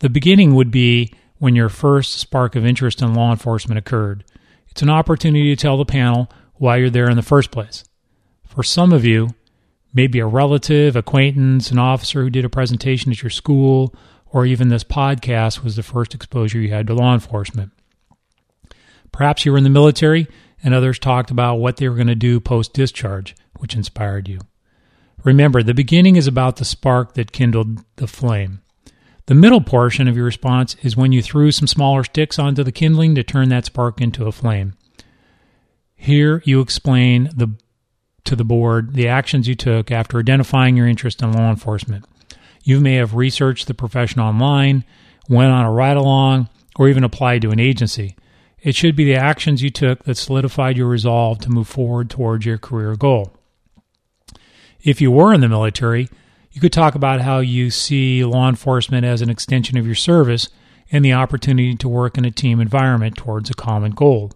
The 0.00 0.10
beginning 0.10 0.54
would 0.54 0.70
be 0.70 1.14
when 1.42 1.56
your 1.56 1.68
first 1.68 2.20
spark 2.20 2.54
of 2.54 2.64
interest 2.64 3.02
in 3.02 3.14
law 3.14 3.32
enforcement 3.32 3.76
occurred. 3.76 4.22
It's 4.70 4.80
an 4.80 4.88
opportunity 4.88 5.52
to 5.52 5.60
tell 5.60 5.76
the 5.76 5.84
panel 5.84 6.30
why 6.54 6.76
you're 6.76 6.88
there 6.88 7.10
in 7.10 7.16
the 7.16 7.22
first 7.22 7.50
place. 7.50 7.82
For 8.46 8.62
some 8.62 8.92
of 8.92 9.04
you, 9.04 9.30
maybe 9.92 10.20
a 10.20 10.26
relative, 10.26 10.94
acquaintance, 10.94 11.72
an 11.72 11.80
officer 11.80 12.22
who 12.22 12.30
did 12.30 12.44
a 12.44 12.48
presentation 12.48 13.10
at 13.10 13.24
your 13.24 13.30
school, 13.30 13.92
or 14.26 14.46
even 14.46 14.68
this 14.68 14.84
podcast 14.84 15.64
was 15.64 15.74
the 15.74 15.82
first 15.82 16.14
exposure 16.14 16.60
you 16.60 16.70
had 16.70 16.86
to 16.86 16.94
law 16.94 17.12
enforcement. 17.12 17.72
Perhaps 19.10 19.44
you 19.44 19.50
were 19.50 19.58
in 19.58 19.64
the 19.64 19.68
military 19.68 20.28
and 20.62 20.72
others 20.72 21.00
talked 21.00 21.32
about 21.32 21.56
what 21.56 21.78
they 21.78 21.88
were 21.88 21.96
going 21.96 22.06
to 22.06 22.14
do 22.14 22.38
post 22.38 22.72
discharge, 22.72 23.34
which 23.58 23.74
inspired 23.74 24.28
you. 24.28 24.38
Remember, 25.24 25.60
the 25.60 25.74
beginning 25.74 26.14
is 26.14 26.28
about 26.28 26.58
the 26.58 26.64
spark 26.64 27.14
that 27.14 27.32
kindled 27.32 27.80
the 27.96 28.06
flame. 28.06 28.60
The 29.26 29.34
middle 29.34 29.60
portion 29.60 30.08
of 30.08 30.16
your 30.16 30.24
response 30.24 30.76
is 30.82 30.96
when 30.96 31.12
you 31.12 31.22
threw 31.22 31.52
some 31.52 31.68
smaller 31.68 32.02
sticks 32.04 32.38
onto 32.38 32.64
the 32.64 32.72
kindling 32.72 33.14
to 33.14 33.22
turn 33.22 33.48
that 33.50 33.64
spark 33.64 34.00
into 34.00 34.26
a 34.26 34.32
flame. 34.32 34.74
Here 35.94 36.42
you 36.44 36.60
explain 36.60 37.30
the, 37.34 37.54
to 38.24 38.34
the 38.34 38.44
board 38.44 38.94
the 38.94 39.06
actions 39.06 39.46
you 39.46 39.54
took 39.54 39.92
after 39.92 40.18
identifying 40.18 40.76
your 40.76 40.88
interest 40.88 41.22
in 41.22 41.32
law 41.32 41.50
enforcement. 41.50 42.04
You 42.64 42.80
may 42.80 42.96
have 42.96 43.14
researched 43.14 43.68
the 43.68 43.74
profession 43.74 44.20
online, 44.20 44.84
went 45.28 45.52
on 45.52 45.64
a 45.64 45.70
ride 45.70 45.96
along, 45.96 46.48
or 46.76 46.88
even 46.88 47.04
applied 47.04 47.42
to 47.42 47.50
an 47.50 47.60
agency. 47.60 48.16
It 48.60 48.74
should 48.74 48.96
be 48.96 49.04
the 49.04 49.16
actions 49.16 49.62
you 49.62 49.70
took 49.70 50.04
that 50.04 50.16
solidified 50.16 50.76
your 50.76 50.88
resolve 50.88 51.38
to 51.40 51.50
move 51.50 51.68
forward 51.68 52.10
towards 52.10 52.46
your 52.46 52.58
career 52.58 52.96
goal. 52.96 53.32
If 54.82 55.00
you 55.00 55.10
were 55.10 55.32
in 55.32 55.40
the 55.40 55.48
military, 55.48 56.08
you 56.52 56.60
could 56.60 56.72
talk 56.72 56.94
about 56.94 57.22
how 57.22 57.38
you 57.38 57.70
see 57.70 58.24
law 58.24 58.48
enforcement 58.48 59.04
as 59.04 59.22
an 59.22 59.30
extension 59.30 59.78
of 59.78 59.86
your 59.86 59.94
service 59.94 60.48
and 60.90 61.04
the 61.04 61.14
opportunity 61.14 61.74
to 61.74 61.88
work 61.88 62.18
in 62.18 62.24
a 62.24 62.30
team 62.30 62.60
environment 62.60 63.16
towards 63.16 63.50
a 63.50 63.54
common 63.54 63.92
goal. 63.92 64.30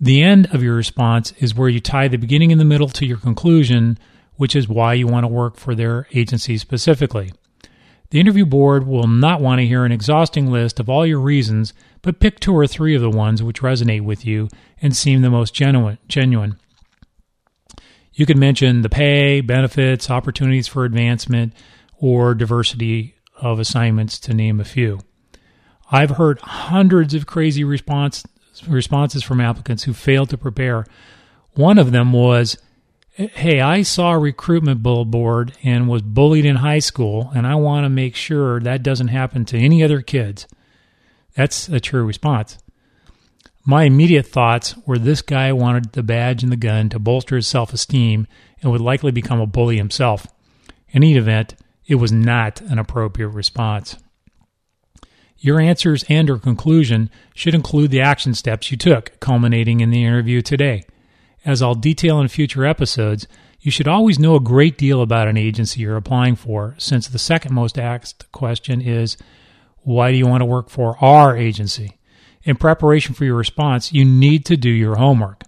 The 0.00 0.22
end 0.22 0.48
of 0.52 0.62
your 0.62 0.74
response 0.74 1.32
is 1.38 1.54
where 1.54 1.68
you 1.68 1.80
tie 1.80 2.08
the 2.08 2.18
beginning 2.18 2.50
and 2.52 2.60
the 2.60 2.64
middle 2.64 2.88
to 2.88 3.06
your 3.06 3.16
conclusion, 3.16 3.98
which 4.34 4.56
is 4.56 4.68
why 4.68 4.94
you 4.94 5.06
want 5.06 5.24
to 5.24 5.28
work 5.28 5.56
for 5.56 5.74
their 5.74 6.08
agency 6.12 6.58
specifically. 6.58 7.32
The 8.10 8.20
interview 8.20 8.44
board 8.44 8.86
will 8.86 9.06
not 9.06 9.40
want 9.40 9.60
to 9.60 9.66
hear 9.66 9.84
an 9.84 9.92
exhausting 9.92 10.50
list 10.50 10.78
of 10.78 10.88
all 10.88 11.06
your 11.06 11.20
reasons, 11.20 11.72
but 12.02 12.20
pick 12.20 12.38
two 12.38 12.54
or 12.54 12.66
three 12.66 12.94
of 12.94 13.02
the 13.02 13.10
ones 13.10 13.42
which 13.42 13.62
resonate 13.62 14.02
with 14.02 14.26
you 14.26 14.48
and 14.82 14.96
seem 14.96 15.22
the 15.22 15.30
most 15.30 15.54
genuine. 15.54 15.98
genuine. 16.08 16.58
You 18.16 18.24
could 18.24 18.38
mention 18.38 18.80
the 18.80 18.88
pay, 18.88 19.42
benefits, 19.42 20.08
opportunities 20.10 20.66
for 20.66 20.86
advancement, 20.86 21.52
or 21.98 22.34
diversity 22.34 23.14
of 23.36 23.58
assignments, 23.58 24.18
to 24.20 24.32
name 24.32 24.58
a 24.58 24.64
few. 24.64 25.00
I've 25.92 26.16
heard 26.16 26.40
hundreds 26.40 27.12
of 27.12 27.26
crazy 27.26 27.62
response, 27.62 28.24
responses 28.66 29.22
from 29.22 29.42
applicants 29.42 29.82
who 29.82 29.92
failed 29.92 30.30
to 30.30 30.38
prepare. 30.38 30.86
One 31.52 31.78
of 31.78 31.92
them 31.92 32.14
was, 32.14 32.56
Hey, 33.12 33.60
I 33.60 33.82
saw 33.82 34.12
a 34.12 34.18
recruitment 34.18 34.82
billboard 34.82 35.52
and 35.62 35.86
was 35.86 36.00
bullied 36.00 36.46
in 36.46 36.56
high 36.56 36.78
school, 36.78 37.30
and 37.34 37.46
I 37.46 37.54
want 37.56 37.84
to 37.84 37.90
make 37.90 38.16
sure 38.16 38.60
that 38.60 38.82
doesn't 38.82 39.08
happen 39.08 39.44
to 39.46 39.58
any 39.58 39.82
other 39.82 40.00
kids. 40.00 40.46
That's 41.34 41.68
a 41.68 41.80
true 41.80 42.04
response. 42.04 42.56
My 43.68 43.82
immediate 43.82 44.28
thoughts 44.28 44.76
were 44.86 44.96
this 44.96 45.22
guy 45.22 45.52
wanted 45.52 45.92
the 45.92 46.04
badge 46.04 46.44
and 46.44 46.52
the 46.52 46.56
gun 46.56 46.88
to 46.90 47.00
bolster 47.00 47.34
his 47.34 47.48
self 47.48 47.72
esteem 47.72 48.28
and 48.62 48.70
would 48.70 48.80
likely 48.80 49.10
become 49.10 49.40
a 49.40 49.46
bully 49.46 49.76
himself. 49.76 50.28
In 50.90 51.02
any 51.02 51.16
event, 51.16 51.56
it 51.84 51.96
was 51.96 52.12
not 52.12 52.60
an 52.60 52.78
appropriate 52.78 53.30
response. 53.30 53.96
Your 55.38 55.58
answers 55.58 56.04
and 56.08 56.30
or 56.30 56.38
conclusion 56.38 57.10
should 57.34 57.56
include 57.56 57.90
the 57.90 58.00
action 58.00 58.34
steps 58.34 58.70
you 58.70 58.76
took, 58.76 59.18
culminating 59.18 59.80
in 59.80 59.90
the 59.90 60.04
interview 60.04 60.42
today. 60.42 60.84
As 61.44 61.60
I'll 61.60 61.74
detail 61.74 62.20
in 62.20 62.28
future 62.28 62.64
episodes, 62.64 63.26
you 63.60 63.72
should 63.72 63.88
always 63.88 64.16
know 64.16 64.36
a 64.36 64.40
great 64.40 64.78
deal 64.78 65.02
about 65.02 65.26
an 65.26 65.36
agency 65.36 65.80
you're 65.80 65.96
applying 65.96 66.36
for, 66.36 66.76
since 66.78 67.08
the 67.08 67.18
second 67.18 67.52
most 67.52 67.80
asked 67.80 68.30
question 68.30 68.80
is, 68.80 69.16
Why 69.78 70.12
do 70.12 70.18
you 70.18 70.26
want 70.28 70.42
to 70.42 70.46
work 70.46 70.70
for 70.70 70.96
our 71.04 71.36
agency? 71.36 71.95
In 72.46 72.54
preparation 72.54 73.12
for 73.12 73.24
your 73.24 73.34
response, 73.34 73.92
you 73.92 74.04
need 74.04 74.44
to 74.46 74.56
do 74.56 74.70
your 74.70 74.94
homework. 74.94 75.42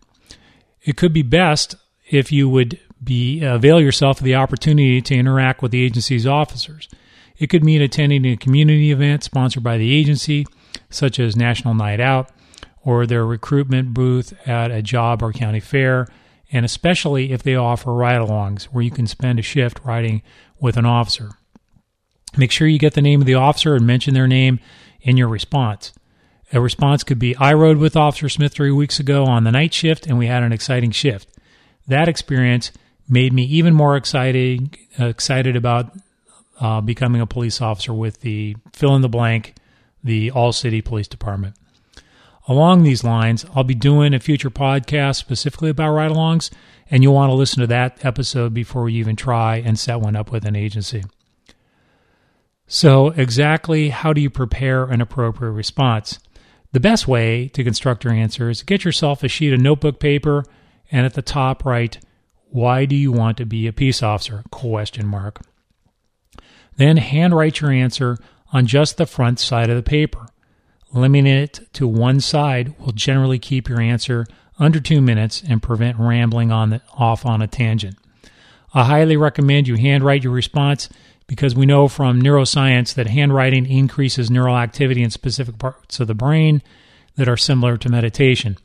It 0.83 0.97
could 0.97 1.13
be 1.13 1.23
best 1.23 1.77
if 2.11 2.33
you 2.33 2.49
would 2.49 2.81
be 3.03 3.45
avail 3.45 3.81
yourself 3.81 4.19
of 4.19 4.25
the 4.25 4.35
opportunity 4.35 5.01
to 5.03 5.15
interact 5.15 5.63
with 5.63 5.71
the 5.71 5.81
agency's 5.81 6.27
officers. 6.27 6.89
It 7.39 7.47
could 7.47 7.65
mean 7.65 7.81
attending 7.81 8.27
a 8.27 8.37
community 8.37 8.91
event 8.91 9.23
sponsored 9.23 9.63
by 9.63 9.79
the 9.79 9.95
agency, 9.95 10.45
such 10.91 11.21
as 11.21 11.37
National 11.37 11.73
Night 11.73 12.01
Out, 12.01 12.33
or 12.83 13.07
their 13.07 13.25
recruitment 13.25 13.95
booth 13.95 14.35
at 14.45 14.73
a 14.73 14.83
job 14.83 15.23
or 15.23 15.33
county 15.33 15.61
fair, 15.61 16.09
and 16.51 16.65
especially 16.65 17.31
if 17.31 17.45
they 17.45 17.55
offer 17.55 17.95
ride 17.95 18.21
alongs 18.21 18.65
where 18.65 18.83
you 18.83 18.91
can 18.91 19.07
spend 19.07 19.39
a 19.39 19.43
shift 19.43 19.79
riding 19.85 20.21
with 20.59 20.77
an 20.77 20.87
officer. 20.87 21.31
Make 22.37 22.51
sure 22.51 22.67
you 22.67 22.81
get 22.81 22.95
the 22.95 23.03
name 23.03 23.21
of 23.21 23.27
the 23.27 23.35
officer 23.35 23.77
and 23.77 23.87
mention 23.87 24.15
their 24.15 24.27
name 24.27 24.59
in 25.01 25.17
your 25.17 25.29
response. 25.29 25.93
A 26.53 26.61
response 26.61 27.05
could 27.05 27.19
be 27.19 27.37
I 27.37 27.53
rode 27.53 27.77
with 27.77 27.97
Officer 27.97 28.29
Smith 28.29 28.55
three 28.55 28.73
weeks 28.73 28.99
ago 28.99 29.25
on 29.25 29.45
the 29.45 29.53
night 29.53 29.75
shift 29.75 30.07
and 30.07 30.19
we 30.19 30.27
had 30.27 30.43
an 30.43 30.53
exciting 30.53 30.91
shift. 30.91 31.29
That 31.87 32.09
experience 32.09 32.73
made 33.09 33.33
me 33.33 33.45
even 33.45 33.75
more 33.75 33.97
excited 33.97 34.77
excited 34.99 35.57
about 35.57 35.93
uh, 36.61 36.81
becoming 36.81 37.21
a 37.21 37.27
police 37.27 37.61
officer 37.61 37.93
with 37.93 38.21
the 38.21 38.57
fill 38.73 38.97
in 38.97 39.03
the 39.03 39.09
blank, 39.09 39.55
the 40.03 40.31
All 40.31 40.53
City 40.53 40.81
Police 40.81 41.09
Department. 41.09 41.55
Along 42.47 42.83
these 42.83 43.05
lines, 43.05 43.45
I'll 43.55 43.65
be 43.65 43.75
doing 43.75 44.15
a 44.15 44.21
future 44.21 44.51
podcast 44.51 45.17
specifically 45.17 45.69
about 45.69 45.93
ride 45.93 46.11
alongs, 46.11 46.51
and 46.91 47.03
you'll 47.03 47.15
want 47.15 47.31
to 47.31 47.35
listen 47.35 47.61
to 47.61 47.67
that 47.67 48.03
episode 48.05 48.55
before 48.55 48.89
you 48.89 49.01
even 49.01 49.17
try 49.17 49.57
and 49.57 49.79
set 49.79 50.01
one 50.01 50.17
up 50.17 50.33
with 50.33 50.47
an 50.47 50.57
agency. 50.57 51.05
So, 52.67 53.09
exactly 53.09 53.91
how 53.91 54.13
do 54.13 54.21
you 54.21 54.31
prepare 54.31 54.85
an 54.85 55.01
appropriate 55.03 55.53
response? 55.53 56.19
The 56.73 56.81
best 56.81 57.09
way 57.09 57.49
to 57.49 57.65
construct 57.65 58.05
your 58.05 58.13
answer 58.13 58.51
is 58.51 58.63
get 58.63 58.85
yourself 58.85 59.23
a 59.23 59.29
sheet 59.29 59.53
of 59.53 59.61
notebook 59.61 60.01
paper 60.01 60.45
and 60.91 61.07
at 61.07 61.15
the 61.15 61.23
top 61.23 61.65
write 61.65 61.99
why 62.51 62.87
do 62.87 62.97
you 62.97 63.13
want 63.13 63.37
to 63.39 63.47
be 63.47 63.67
a 63.67 63.73
peace 63.73 64.03
officer? 64.03 64.43
Question 64.51 65.07
mark. 65.07 65.41
Then 66.77 66.97
handwrite 66.97 67.61
your 67.61 67.71
answer 67.71 68.17
on 68.53 68.67
just 68.67 68.97
the 68.97 69.07
front 69.07 69.39
side 69.39 69.69
of 69.69 69.77
the 69.77 69.83
paper. 69.83 70.27
Limiting 70.93 71.27
it 71.27 71.61
to 71.75 71.87
one 71.87 72.21
side 72.21 72.79
will 72.79 72.93
generally 72.93 73.39
keep 73.39 73.69
your 73.69 73.81
answer 73.81 74.27
under 74.59 74.81
two 74.81 75.03
minutes 75.03 75.43
and 75.47 75.63
prevent 75.63 75.99
rambling 75.99 76.51
on 76.51 76.71
the, 76.71 76.81
off 76.95 77.27
on 77.27 77.43
a 77.43 77.47
tangent. 77.47 77.97
I 78.73 78.85
highly 78.85 79.17
recommend 79.17 79.69
you 79.69 79.77
handwrite 79.77 80.25
your 80.25 80.33
response 80.33 80.89
because 81.29 81.55
we 81.55 81.67
know 81.67 81.87
from 81.87 82.21
neuroscience 82.21 82.95
that 82.95 83.07
handwriting 83.07 83.67
increases 83.67 84.31
neural 84.31 84.57
activity 84.57 85.05
in 85.05 85.11
specific 85.11 85.59
parts 85.59 86.01
of 86.01 86.09
the 86.09 86.15
brain 86.15 86.61
that 87.15 87.29
are 87.29 87.37
similar 87.37 87.77
to 87.77 87.89
meditation. 87.89 88.57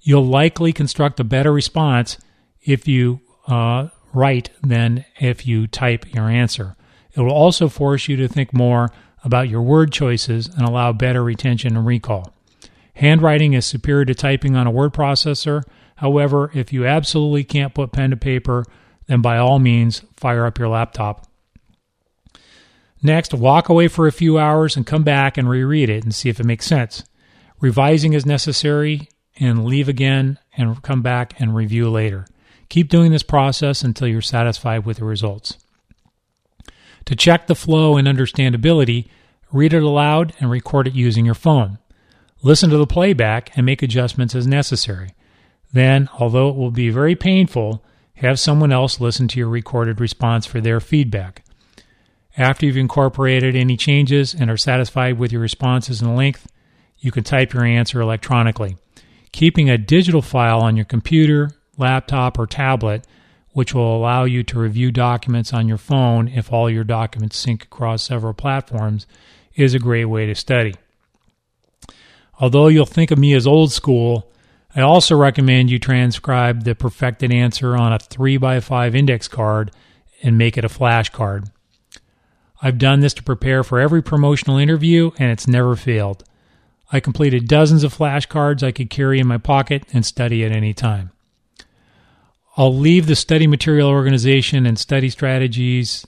You'll 0.00 0.26
likely 0.26 0.72
construct 0.72 1.20
a 1.20 1.24
better 1.24 1.52
response 1.52 2.18
if 2.62 2.88
you 2.88 3.20
uh, 3.46 3.88
write 4.12 4.50
than 4.62 5.04
if 5.20 5.46
you 5.46 5.66
type 5.66 6.12
your 6.12 6.28
answer. 6.28 6.74
It 7.12 7.20
will 7.20 7.30
also 7.30 7.68
force 7.68 8.08
you 8.08 8.16
to 8.16 8.28
think 8.28 8.54
more 8.54 8.90
about 9.22 9.48
your 9.48 9.62
word 9.62 9.92
choices 9.92 10.46
and 10.48 10.62
allow 10.62 10.92
better 10.92 11.22
retention 11.22 11.76
and 11.76 11.86
recall. 11.86 12.32
Handwriting 12.94 13.52
is 13.52 13.66
superior 13.66 14.06
to 14.06 14.14
typing 14.14 14.56
on 14.56 14.66
a 14.66 14.72
word 14.72 14.92
processor. 14.92 15.62
However, 15.96 16.50
if 16.54 16.72
you 16.72 16.86
absolutely 16.86 17.44
can't 17.44 17.74
put 17.74 17.92
pen 17.92 18.10
to 18.10 18.16
paper, 18.16 18.64
then 19.06 19.20
by 19.20 19.38
all 19.38 19.58
means, 19.58 20.02
fire 20.16 20.46
up 20.46 20.58
your 20.58 20.68
laptop. 20.68 21.27
Next, 23.02 23.32
walk 23.32 23.68
away 23.68 23.88
for 23.88 24.06
a 24.06 24.12
few 24.12 24.38
hours 24.38 24.76
and 24.76 24.86
come 24.86 25.04
back 25.04 25.36
and 25.36 25.48
reread 25.48 25.88
it 25.88 26.02
and 26.02 26.14
see 26.14 26.28
if 26.28 26.40
it 26.40 26.46
makes 26.46 26.66
sense. 26.66 27.04
Revising 27.60 28.12
is 28.12 28.26
necessary 28.26 29.08
and 29.38 29.64
leave 29.64 29.88
again 29.88 30.38
and 30.56 30.82
come 30.82 31.02
back 31.02 31.40
and 31.40 31.54
review 31.54 31.88
later. 31.88 32.26
Keep 32.68 32.88
doing 32.88 33.12
this 33.12 33.22
process 33.22 33.82
until 33.82 34.08
you're 34.08 34.20
satisfied 34.20 34.84
with 34.84 34.98
the 34.98 35.04
results. 35.04 35.58
To 37.06 37.16
check 37.16 37.46
the 37.46 37.54
flow 37.54 37.96
and 37.96 38.06
understandability, 38.06 39.08
read 39.52 39.72
it 39.72 39.82
aloud 39.82 40.34
and 40.40 40.50
record 40.50 40.86
it 40.86 40.94
using 40.94 41.24
your 41.24 41.34
phone. 41.34 41.78
Listen 42.42 42.68
to 42.70 42.76
the 42.76 42.86
playback 42.86 43.56
and 43.56 43.64
make 43.64 43.82
adjustments 43.82 44.34
as 44.34 44.46
necessary. 44.46 45.10
Then, 45.72 46.08
although 46.18 46.48
it 46.50 46.56
will 46.56 46.70
be 46.70 46.90
very 46.90 47.14
painful, 47.14 47.82
have 48.14 48.38
someone 48.38 48.72
else 48.72 49.00
listen 49.00 49.28
to 49.28 49.38
your 49.38 49.48
recorded 49.48 50.00
response 50.00 50.46
for 50.46 50.60
their 50.60 50.80
feedback. 50.80 51.44
After 52.38 52.64
you've 52.64 52.76
incorporated 52.76 53.56
any 53.56 53.76
changes 53.76 54.32
and 54.32 54.48
are 54.48 54.56
satisfied 54.56 55.18
with 55.18 55.32
your 55.32 55.42
responses 55.42 56.00
and 56.00 56.16
length, 56.16 56.50
you 56.98 57.10
can 57.10 57.24
type 57.24 57.52
your 57.52 57.64
answer 57.64 58.00
electronically. 58.00 58.76
Keeping 59.32 59.68
a 59.68 59.76
digital 59.76 60.22
file 60.22 60.60
on 60.60 60.76
your 60.76 60.84
computer 60.84 61.50
laptop, 61.78 62.38
or 62.38 62.46
tablet, 62.46 63.06
which 63.52 63.74
will 63.74 63.96
allow 63.96 64.24
you 64.24 64.42
to 64.42 64.58
review 64.58 64.90
documents 64.90 65.52
on 65.52 65.68
your 65.68 65.78
phone 65.78 66.28
if 66.28 66.52
all 66.52 66.68
your 66.68 66.84
documents 66.84 67.36
sync 67.36 67.64
across 67.64 68.02
several 68.02 68.34
platforms, 68.34 69.06
is 69.54 69.74
a 69.74 69.78
great 69.78 70.04
way 70.04 70.26
to 70.26 70.34
study. 70.34 70.74
Although 72.40 72.68
you'll 72.68 72.86
think 72.86 73.10
of 73.10 73.18
me 73.18 73.34
as 73.34 73.46
old 73.46 73.72
school, 73.72 74.30
I 74.76 74.82
also 74.82 75.16
recommend 75.16 75.70
you 75.70 75.78
transcribe 75.78 76.62
the 76.62 76.74
perfected 76.74 77.32
answer 77.32 77.76
on 77.76 77.92
a 77.92 77.98
3x5 77.98 78.94
index 78.94 79.26
card 79.26 79.72
and 80.22 80.38
make 80.38 80.56
it 80.56 80.64
a 80.64 80.68
flashcard. 80.68 81.48
I've 82.60 82.78
done 82.78 83.00
this 83.00 83.14
to 83.14 83.22
prepare 83.22 83.62
for 83.62 83.78
every 83.78 84.02
promotional 84.02 84.58
interview 84.58 85.10
and 85.18 85.30
it's 85.30 85.46
never 85.46 85.76
failed. 85.76 86.24
I 86.90 87.00
completed 87.00 87.48
dozens 87.48 87.84
of 87.84 87.96
flashcards 87.96 88.62
I 88.62 88.72
could 88.72 88.90
carry 88.90 89.20
in 89.20 89.26
my 89.26 89.38
pocket 89.38 89.84
and 89.92 90.04
study 90.04 90.44
at 90.44 90.52
any 90.52 90.74
time. 90.74 91.12
I'll 92.56 92.74
leave 92.74 93.06
the 93.06 93.14
study 93.14 93.46
material 93.46 93.88
organization 93.88 94.66
and 94.66 94.78
study 94.78 95.10
strategies 95.10 96.06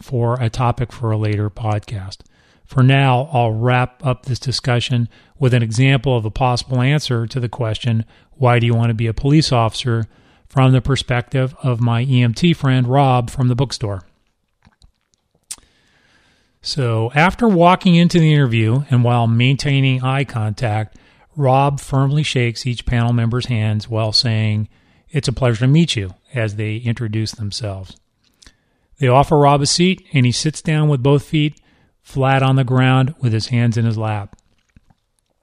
for 0.00 0.40
a 0.40 0.48
topic 0.48 0.92
for 0.92 1.10
a 1.10 1.18
later 1.18 1.50
podcast. 1.50 2.18
For 2.64 2.82
now, 2.82 3.28
I'll 3.32 3.52
wrap 3.52 4.06
up 4.06 4.26
this 4.26 4.38
discussion 4.38 5.08
with 5.38 5.52
an 5.52 5.62
example 5.62 6.16
of 6.16 6.24
a 6.24 6.30
possible 6.30 6.80
answer 6.80 7.26
to 7.26 7.40
the 7.40 7.48
question, 7.48 8.04
Why 8.32 8.60
do 8.60 8.66
you 8.66 8.74
want 8.74 8.90
to 8.90 8.94
be 8.94 9.08
a 9.08 9.14
police 9.14 9.50
officer? 9.50 10.06
from 10.50 10.72
the 10.72 10.82
perspective 10.82 11.54
of 11.62 11.80
my 11.80 12.04
EMT 12.04 12.56
friend 12.56 12.88
Rob 12.88 13.30
from 13.30 13.46
the 13.46 13.54
bookstore. 13.54 14.02
So, 16.62 17.10
after 17.14 17.48
walking 17.48 17.94
into 17.94 18.18
the 18.18 18.32
interview 18.32 18.84
and 18.90 19.02
while 19.02 19.26
maintaining 19.26 20.02
eye 20.02 20.24
contact, 20.24 20.98
Rob 21.34 21.80
firmly 21.80 22.22
shakes 22.22 22.66
each 22.66 22.84
panel 22.84 23.12
member's 23.12 23.46
hands 23.46 23.88
while 23.88 24.12
saying, 24.12 24.68
it's 25.08 25.28
a 25.28 25.32
pleasure 25.32 25.60
to 25.60 25.66
meet 25.66 25.96
you 25.96 26.14
as 26.34 26.56
they 26.56 26.76
introduce 26.76 27.32
themselves. 27.32 27.96
They 28.98 29.08
offer 29.08 29.38
Rob 29.38 29.62
a 29.62 29.66
seat, 29.66 30.06
and 30.12 30.26
he 30.26 30.32
sits 30.32 30.60
down 30.60 30.88
with 30.88 31.02
both 31.02 31.24
feet 31.24 31.60
flat 32.02 32.42
on 32.42 32.56
the 32.56 32.64
ground 32.64 33.14
with 33.20 33.32
his 33.32 33.48
hands 33.48 33.76
in 33.76 33.84
his 33.84 33.98
lap. 33.98 34.36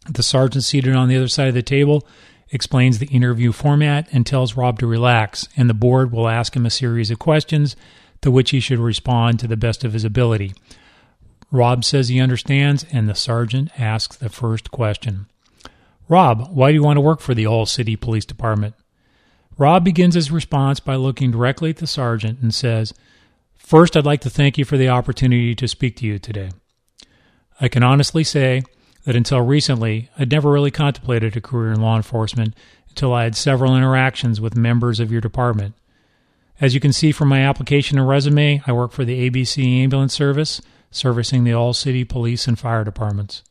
The 0.09 0.23
sergeant 0.23 0.63
seated 0.63 0.95
on 0.95 1.09
the 1.09 1.17
other 1.17 1.27
side 1.27 1.49
of 1.49 1.53
the 1.53 1.61
table 1.61 2.07
explains 2.49 2.99
the 2.99 3.07
interview 3.07 3.51
format 3.51 4.07
and 4.11 4.25
tells 4.25 4.55
Rob 4.55 4.79
to 4.79 4.87
relax, 4.87 5.47
and 5.57 5.69
the 5.69 5.73
board 5.73 6.11
will 6.11 6.29
ask 6.29 6.55
him 6.55 6.65
a 6.65 6.69
series 6.69 7.11
of 7.11 7.19
questions 7.19 7.75
to 8.21 8.31
which 8.31 8.51
he 8.51 8.59
should 8.59 8.79
respond 8.79 9.39
to 9.39 9.47
the 9.47 9.57
best 9.57 9.83
of 9.83 9.93
his 9.93 10.05
ability. 10.05 10.53
Rob 11.51 11.83
says 11.83 12.09
he 12.09 12.19
understands, 12.19 12.85
and 12.91 13.07
the 13.07 13.15
sergeant 13.15 13.69
asks 13.79 14.17
the 14.17 14.29
first 14.29 14.71
question 14.71 15.27
Rob, 16.09 16.49
why 16.51 16.69
do 16.69 16.75
you 16.75 16.83
want 16.83 16.97
to 16.97 17.01
work 17.01 17.19
for 17.19 17.33
the 17.33 17.47
All 17.47 17.65
City 17.65 17.95
Police 17.95 18.25
Department? 18.25 18.75
Rob 19.57 19.83
begins 19.83 20.15
his 20.15 20.31
response 20.31 20.79
by 20.79 20.95
looking 20.95 21.31
directly 21.31 21.71
at 21.71 21.77
the 21.77 21.87
sergeant 21.87 22.39
and 22.41 22.53
says, 22.53 22.93
First, 23.55 23.97
I'd 23.97 24.05
like 24.05 24.21
to 24.21 24.29
thank 24.29 24.57
you 24.57 24.63
for 24.63 24.77
the 24.77 24.87
opportunity 24.87 25.53
to 25.55 25.67
speak 25.67 25.97
to 25.97 26.05
you 26.05 26.19
today. 26.19 26.51
I 27.59 27.67
can 27.67 27.83
honestly 27.83 28.23
say 28.23 28.63
that 29.03 29.15
until 29.15 29.41
recently, 29.41 30.09
I'd 30.17 30.31
never 30.31 30.51
really 30.51 30.71
contemplated 30.71 31.35
a 31.35 31.41
career 31.41 31.73
in 31.73 31.81
law 31.81 31.97
enforcement 31.97 32.55
until 32.89 33.13
I 33.13 33.23
had 33.23 33.35
several 33.35 33.75
interactions 33.75 34.39
with 34.39 34.55
members 34.55 34.99
of 34.99 35.11
your 35.11 35.21
department. 35.21 35.75
As 36.61 36.73
you 36.73 36.79
can 36.79 36.93
see 36.93 37.11
from 37.11 37.27
my 37.27 37.41
application 37.41 37.97
and 37.97 38.07
resume, 38.07 38.61
I 38.65 38.71
work 38.71 38.91
for 38.91 39.05
the 39.05 39.29
ABC 39.29 39.83
Ambulance 39.83 40.13
Service, 40.13 40.61
servicing 40.91 41.43
the 41.43 41.53
All 41.53 41.73
City 41.73 42.03
Police 42.03 42.47
and 42.47 42.57
Fire 42.57 42.83
Departments. 42.83 43.43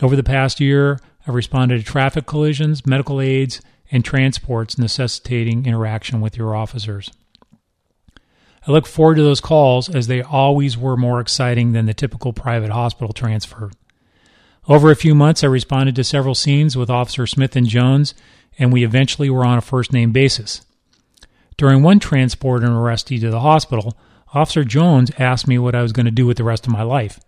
Over 0.00 0.16
the 0.16 0.22
past 0.22 0.60
year, 0.60 0.98
I've 1.26 1.34
responded 1.34 1.78
to 1.78 1.84
traffic 1.84 2.26
collisions, 2.26 2.86
medical 2.86 3.20
aids, 3.20 3.60
and 3.90 4.04
transports 4.04 4.78
necessitating 4.78 5.66
interaction 5.66 6.20
with 6.20 6.36
your 6.36 6.54
officers. 6.54 7.10
I 8.66 8.70
look 8.70 8.86
forward 8.86 9.16
to 9.16 9.22
those 9.22 9.40
calls 9.40 9.88
as 9.88 10.06
they 10.06 10.22
always 10.22 10.78
were 10.78 10.96
more 10.96 11.20
exciting 11.20 11.72
than 11.72 11.86
the 11.86 11.94
typical 11.94 12.32
private 12.32 12.70
hospital 12.70 13.12
transfer. 13.12 13.70
Over 14.68 14.90
a 14.90 14.96
few 14.96 15.14
months, 15.14 15.42
I 15.42 15.48
responded 15.48 15.96
to 15.96 16.04
several 16.04 16.36
scenes 16.36 16.76
with 16.76 16.88
Officer 16.88 17.26
Smith 17.26 17.56
and 17.56 17.66
Jones, 17.66 18.14
and 18.58 18.72
we 18.72 18.84
eventually 18.84 19.28
were 19.28 19.44
on 19.44 19.58
a 19.58 19.62
first 19.62 19.92
name 19.92 20.12
basis. 20.12 20.62
During 21.56 21.82
one 21.82 21.98
transport 21.98 22.62
and 22.62 22.72
arrestee 22.72 23.20
to 23.20 23.30
the 23.30 23.40
hospital, 23.40 23.96
Officer 24.34 24.64
Jones 24.64 25.10
asked 25.18 25.46
me 25.46 25.58
what 25.58 25.74
I 25.74 25.82
was 25.82 25.92
going 25.92 26.06
to 26.06 26.12
do 26.12 26.26
with 26.26 26.38
the 26.38 26.44
rest 26.44 26.66
of 26.66 26.72
my 26.72 26.82
life. 26.82 27.20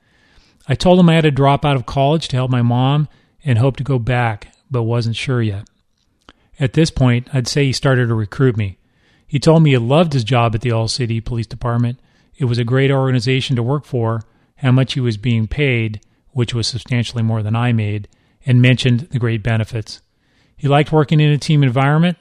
I 0.67 0.75
told 0.75 0.99
him 0.99 1.11
I 1.11 1.15
had 1.15 1.25
to 1.25 1.31
drop 1.31 1.65
out 1.65 1.77
of 1.77 1.87
college 1.87 2.29
to 2.29 2.37
help 2.37 2.51
my 2.51 2.63
mom 2.63 3.09
and 3.45 3.59
hoped 3.59 3.79
to 3.79 3.85
go 3.85 3.99
back, 3.99 4.55
but 4.71 4.85
wasn't 4.85 5.17
sure 5.17 5.43
yet. 5.43 5.69
At 6.59 6.73
this 6.73 6.91
point, 6.91 7.29
I'd 7.35 7.49
say 7.49 7.67
he 7.67 7.73
started 7.73 8.07
to 8.09 8.15
recruit 8.15 8.57
me. 8.57 8.79
He 9.27 9.39
told 9.39 9.63
me 9.63 9.71
he 9.71 9.79
loved 9.79 10.13
his 10.13 10.25
job 10.25 10.55
at 10.55 10.63
the 10.63 10.71
All 10.71 10.89
City 10.89 11.21
Police 11.21 11.47
Department. 11.47 11.99
It 12.37 12.47
was 12.47 12.59
a 12.59 12.65
great 12.65 12.91
organization 12.91 13.57
to 13.57 13.63
work 13.63 13.85
for, 13.85 14.23
how 14.57 14.73
much 14.73 14.95
he 14.95 15.01
was 15.01 15.17
being 15.17 15.47
paid, 15.47 16.01
which 16.31 16.55
was 16.55 16.67
substantially 16.67 17.23
more 17.23 17.43
than 17.43 17.57
I 17.57 17.73
made, 17.73 18.09
and 18.47 18.63
mentioned 18.63 19.01
the 19.11 19.19
great 19.19 19.43
benefits. 19.43 20.01
He 20.57 20.69
liked 20.69 20.93
working 20.93 21.21
in 21.21 21.31
a 21.31 21.39
team 21.39 21.63
environment, 21.63 22.17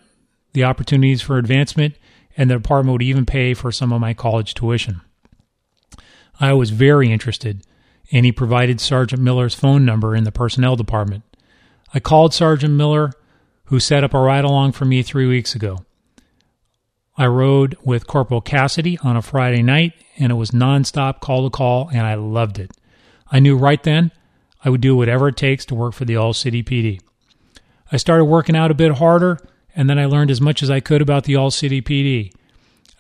the 0.54 0.64
opportunities 0.64 1.22
for 1.22 1.38
advancement, 1.38 1.96
and 2.36 2.50
the 2.50 2.56
department 2.56 2.94
would 2.94 3.02
even 3.02 3.26
pay 3.26 3.54
for 3.54 3.72
some 3.72 3.92
of 3.94 4.02
my 4.02 4.14
college 4.14 4.54
tuition. 4.54 5.02
I 6.40 6.54
was 6.54 6.72
very 6.72 7.12
interested, 7.12 7.66
and 8.12 8.26
he 8.26 8.32
provided 8.32 8.82
Sergeant 8.82 9.22
Miller's 9.22 9.56
phone 9.56 9.86
number 9.86 10.16
in 10.16 10.24
the 10.24 10.32
personnel 10.32 10.76
department. 10.76 11.24
I 11.94 12.00
called 12.00 12.34
Sergeant 12.34 12.74
Miller, 12.74 13.12
who 13.66 13.80
set 13.80 14.04
up 14.04 14.14
a 14.14 14.20
ride 14.20 14.44
along 14.44 14.72
for 14.72 14.86
me 14.86 15.04
three 15.04 15.28
weeks 15.28 15.56
ago. 15.56 15.86
I 17.16 17.28
rode 17.28 17.78
with 17.84 18.08
Corporal 18.08 18.42
Cassidy 18.42 18.98
on 19.04 19.16
a 19.16 19.22
Friday 19.22 19.62
night, 19.62 19.94
and 20.18 20.32
it 20.32 20.36
was 20.36 20.52
nonstop 20.52 21.20
call 21.20 21.44
to 21.44 21.56
call, 21.56 21.90
and 21.90 22.02
I 22.02 22.16
loved 22.16 22.58
it. 22.58 22.72
I 23.32 23.40
knew 23.40 23.56
right 23.56 23.82
then 23.82 24.12
I 24.66 24.70
would 24.70 24.82
do 24.82 24.96
whatever 24.96 25.28
it 25.28 25.38
takes 25.38 25.66
to 25.66 25.76
work 25.76 25.94
for 25.94 26.06
the 26.06 26.16
All 26.16 26.34
City 26.34 26.64
PD. 26.64 27.00
I 27.92 27.98
started 27.98 28.26
working 28.26 28.56
out 28.56 28.72
a 28.72 28.76
bit 28.76 28.94
harder, 28.94 29.38
and 29.76 29.90
then 29.90 30.00
I 30.00 30.06
learned 30.06 30.32
as 30.32 30.42
much 30.42 30.62
as 30.62 30.70
I 30.70 30.80
could 30.80 31.02
about 31.02 31.24
the 31.24 31.36
All 31.36 31.52
City 31.52 31.82
PD. 31.82 32.34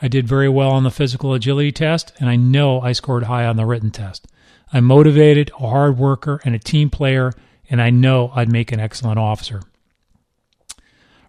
I 0.01 0.07
did 0.07 0.27
very 0.27 0.49
well 0.49 0.71
on 0.71 0.83
the 0.83 0.91
physical 0.91 1.33
agility 1.33 1.71
test, 1.71 2.11
and 2.19 2.29
I 2.29 2.35
know 2.35 2.81
I 2.81 2.91
scored 2.91 3.23
high 3.23 3.45
on 3.45 3.57
the 3.57 3.65
written 3.65 3.91
test. 3.91 4.27
I'm 4.71 4.85
motivated, 4.85 5.51
a 5.59 5.67
hard 5.67 5.97
worker, 5.97 6.41
and 6.43 6.55
a 6.55 6.59
team 6.59 6.89
player, 6.89 7.31
and 7.69 7.81
I 7.81 7.89
know 7.89 8.31
I'd 8.35 8.51
make 8.51 8.71
an 8.71 8.79
excellent 8.79 9.19
officer. 9.19 9.61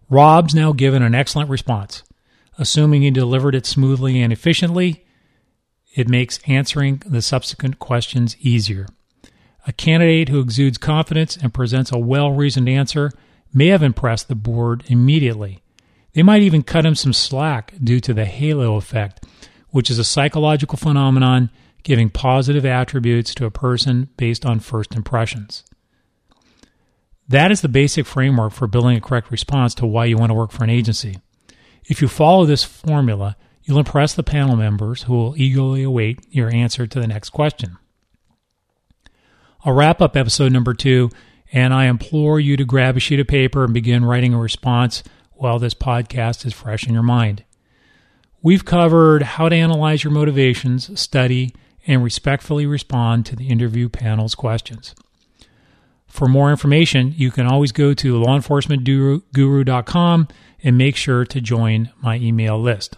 Rob's 0.08 0.54
now 0.54 0.72
given 0.72 1.02
an 1.02 1.14
excellent 1.14 1.50
response. 1.50 2.02
Assuming 2.58 3.02
he 3.02 3.10
delivered 3.10 3.54
it 3.54 3.66
smoothly 3.66 4.20
and 4.20 4.32
efficiently, 4.32 5.04
it 5.94 6.08
makes 6.08 6.40
answering 6.46 7.02
the 7.06 7.22
subsequent 7.22 7.78
questions 7.78 8.36
easier. 8.40 8.86
A 9.66 9.72
candidate 9.72 10.28
who 10.28 10.40
exudes 10.40 10.78
confidence 10.78 11.36
and 11.36 11.54
presents 11.54 11.92
a 11.92 11.98
well 11.98 12.32
reasoned 12.32 12.68
answer 12.68 13.10
may 13.54 13.68
have 13.68 13.82
impressed 13.82 14.28
the 14.28 14.34
board 14.34 14.84
immediately. 14.88 15.62
They 16.12 16.22
might 16.22 16.42
even 16.42 16.62
cut 16.62 16.84
him 16.84 16.94
some 16.94 17.12
slack 17.12 17.72
due 17.82 18.00
to 18.00 18.12
the 18.12 18.24
halo 18.24 18.76
effect, 18.76 19.24
which 19.70 19.90
is 19.90 19.98
a 19.98 20.04
psychological 20.04 20.76
phenomenon 20.76 21.50
giving 21.82 22.10
positive 22.10 22.64
attributes 22.64 23.34
to 23.34 23.46
a 23.46 23.50
person 23.50 24.08
based 24.16 24.44
on 24.44 24.58
first 24.58 24.94
impressions. 24.94 25.64
That 27.28 27.50
is 27.50 27.60
the 27.60 27.68
basic 27.68 28.06
framework 28.06 28.52
for 28.52 28.66
building 28.66 28.96
a 28.96 29.00
correct 29.00 29.30
response 29.30 29.74
to 29.76 29.86
why 29.86 30.06
you 30.06 30.16
want 30.16 30.30
to 30.30 30.34
work 30.34 30.50
for 30.50 30.64
an 30.64 30.70
agency. 30.70 31.18
If 31.86 32.02
you 32.02 32.08
follow 32.08 32.44
this 32.44 32.64
formula, 32.64 33.36
you'll 33.62 33.78
impress 33.78 34.14
the 34.14 34.22
panel 34.22 34.56
members 34.56 35.04
who 35.04 35.14
will 35.14 35.34
eagerly 35.36 35.82
await 35.82 36.20
your 36.30 36.52
answer 36.52 36.86
to 36.86 37.00
the 37.00 37.06
next 37.06 37.30
question. 37.30 37.78
I'll 39.64 39.72
wrap 39.72 40.02
up 40.02 40.16
episode 40.16 40.52
number 40.52 40.74
two, 40.74 41.10
and 41.54 41.72
I 41.72 41.86
implore 41.86 42.38
you 42.40 42.56
to 42.56 42.64
grab 42.64 42.96
a 42.96 43.00
sheet 43.00 43.20
of 43.20 43.28
paper 43.28 43.62
and 43.62 43.72
begin 43.72 44.04
writing 44.04 44.34
a 44.34 44.40
response 44.40 45.04
while 45.34 45.60
this 45.60 45.72
podcast 45.72 46.44
is 46.44 46.52
fresh 46.52 46.84
in 46.84 46.92
your 46.92 47.04
mind. 47.04 47.44
We've 48.42 48.64
covered 48.64 49.22
how 49.22 49.48
to 49.48 49.54
analyze 49.54 50.02
your 50.02 50.12
motivations, 50.12 51.00
study, 51.00 51.54
and 51.86 52.02
respectfully 52.02 52.66
respond 52.66 53.24
to 53.26 53.36
the 53.36 53.46
interview 53.48 53.88
panel's 53.88 54.34
questions. 54.34 54.96
For 56.08 56.26
more 56.26 56.50
information, 56.50 57.14
you 57.16 57.30
can 57.30 57.46
always 57.46 57.70
go 57.70 57.94
to 57.94 58.20
lawenforcementguru.com 58.20 60.28
and 60.64 60.78
make 60.78 60.96
sure 60.96 61.24
to 61.24 61.40
join 61.40 61.92
my 62.02 62.16
email 62.16 62.60
list. 62.60 62.96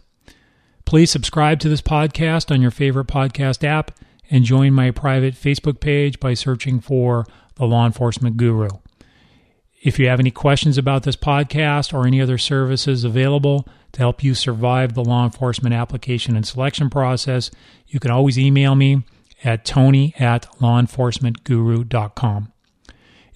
Please 0.86 1.10
subscribe 1.10 1.60
to 1.60 1.68
this 1.68 1.82
podcast 1.82 2.50
on 2.50 2.62
your 2.62 2.70
favorite 2.70 3.08
podcast 3.08 3.62
app 3.64 3.90
and 4.30 4.44
join 4.44 4.72
my 4.72 4.90
private 4.90 5.34
Facebook 5.34 5.78
page 5.78 6.18
by 6.20 6.32
searching 6.32 6.80
for 6.80 7.26
The 7.56 7.66
Law 7.66 7.86
Enforcement 7.86 8.36
Guru. 8.36 8.68
If 9.82 9.98
you 9.98 10.08
have 10.08 10.20
any 10.20 10.30
questions 10.30 10.78
about 10.78 11.02
this 11.02 11.16
podcast 11.16 11.92
or 11.94 12.06
any 12.06 12.20
other 12.20 12.38
services 12.38 13.04
available 13.04 13.68
to 13.92 14.00
help 14.00 14.22
you 14.24 14.34
survive 14.34 14.94
the 14.94 15.04
law 15.04 15.24
enforcement 15.24 15.74
application 15.74 16.34
and 16.36 16.46
selection 16.46 16.90
process, 16.90 17.50
you 17.86 18.00
can 18.00 18.10
always 18.10 18.38
email 18.38 18.74
me 18.74 19.04
at 19.44 19.64
tony 19.64 20.14
at 20.18 20.50
lawenforcementguru.com. 20.60 22.52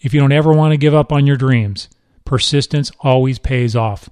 If 0.00 0.12
you 0.12 0.20
don't 0.20 0.32
ever 0.32 0.52
want 0.52 0.72
to 0.72 0.76
give 0.76 0.94
up 0.94 1.12
on 1.12 1.26
your 1.26 1.36
dreams, 1.36 1.88
persistence 2.24 2.90
always 3.00 3.38
pays 3.38 3.76
off. 3.76 4.08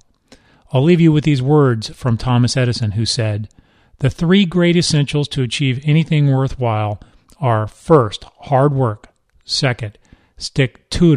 I'll 0.71 0.83
leave 0.83 1.01
you 1.01 1.11
with 1.11 1.25
these 1.25 1.41
words 1.41 1.89
from 1.89 2.17
Thomas 2.17 2.55
Edison, 2.55 2.91
who 2.91 3.05
said, 3.05 3.49
The 3.99 4.09
three 4.09 4.45
great 4.45 4.77
essentials 4.77 5.27
to 5.29 5.43
achieve 5.43 5.81
anything 5.83 6.31
worthwhile 6.31 7.01
are 7.39 7.67
first, 7.67 8.23
hard 8.41 8.73
work, 8.73 9.09
second, 9.43 9.97
stick 10.39 10.89
to 10.89 11.15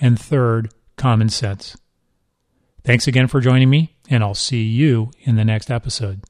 and 0.00 0.18
third, 0.18 0.72
common 0.96 1.28
sense. 1.28 1.76
Thanks 2.84 3.06
again 3.06 3.28
for 3.28 3.40
joining 3.40 3.70
me, 3.70 3.96
and 4.10 4.24
I'll 4.24 4.34
see 4.34 4.62
you 4.62 5.12
in 5.20 5.36
the 5.36 5.44
next 5.44 5.70
episode. 5.70 6.22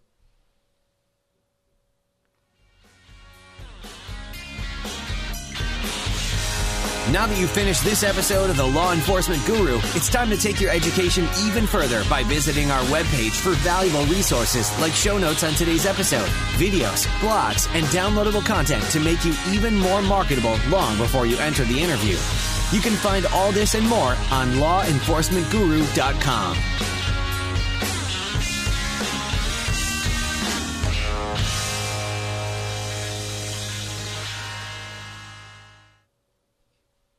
Now 7.12 7.27
that 7.27 7.38
you've 7.38 7.51
finished 7.51 7.85
this 7.85 8.03
episode 8.05 8.48
of 8.48 8.57
The 8.57 8.66
Law 8.66 8.94
Enforcement 8.94 9.44
Guru, 9.44 9.77
it's 9.94 10.09
time 10.09 10.31
to 10.31 10.37
take 10.38 10.62
your 10.62 10.70
education 10.70 11.29
even 11.44 11.66
further 11.66 12.03
by 12.09 12.22
visiting 12.22 12.70
our 12.70 12.81
webpage 12.85 13.38
for 13.38 13.51
valuable 13.57 14.07
resources 14.07 14.72
like 14.81 14.94
show 14.94 15.18
notes 15.18 15.44
on 15.44 15.53
today's 15.53 15.85
episode, 15.85 16.27
videos, 16.57 17.05
blogs, 17.20 17.68
and 17.75 17.85
downloadable 17.88 18.42
content 18.46 18.83
to 18.85 18.98
make 18.98 19.27
you 19.27 19.35
even 19.48 19.79
more 19.79 20.01
marketable 20.01 20.57
long 20.70 20.96
before 20.96 21.27
you 21.27 21.37
enter 21.37 21.64
the 21.64 21.79
interview. 21.79 22.16
You 22.75 22.81
can 22.81 22.94
find 22.94 23.27
all 23.27 23.53
this 23.53 23.75
and 23.75 23.87
more 23.87 24.16
on 24.31 24.53
lawenforcementguru.com. 24.53 27.02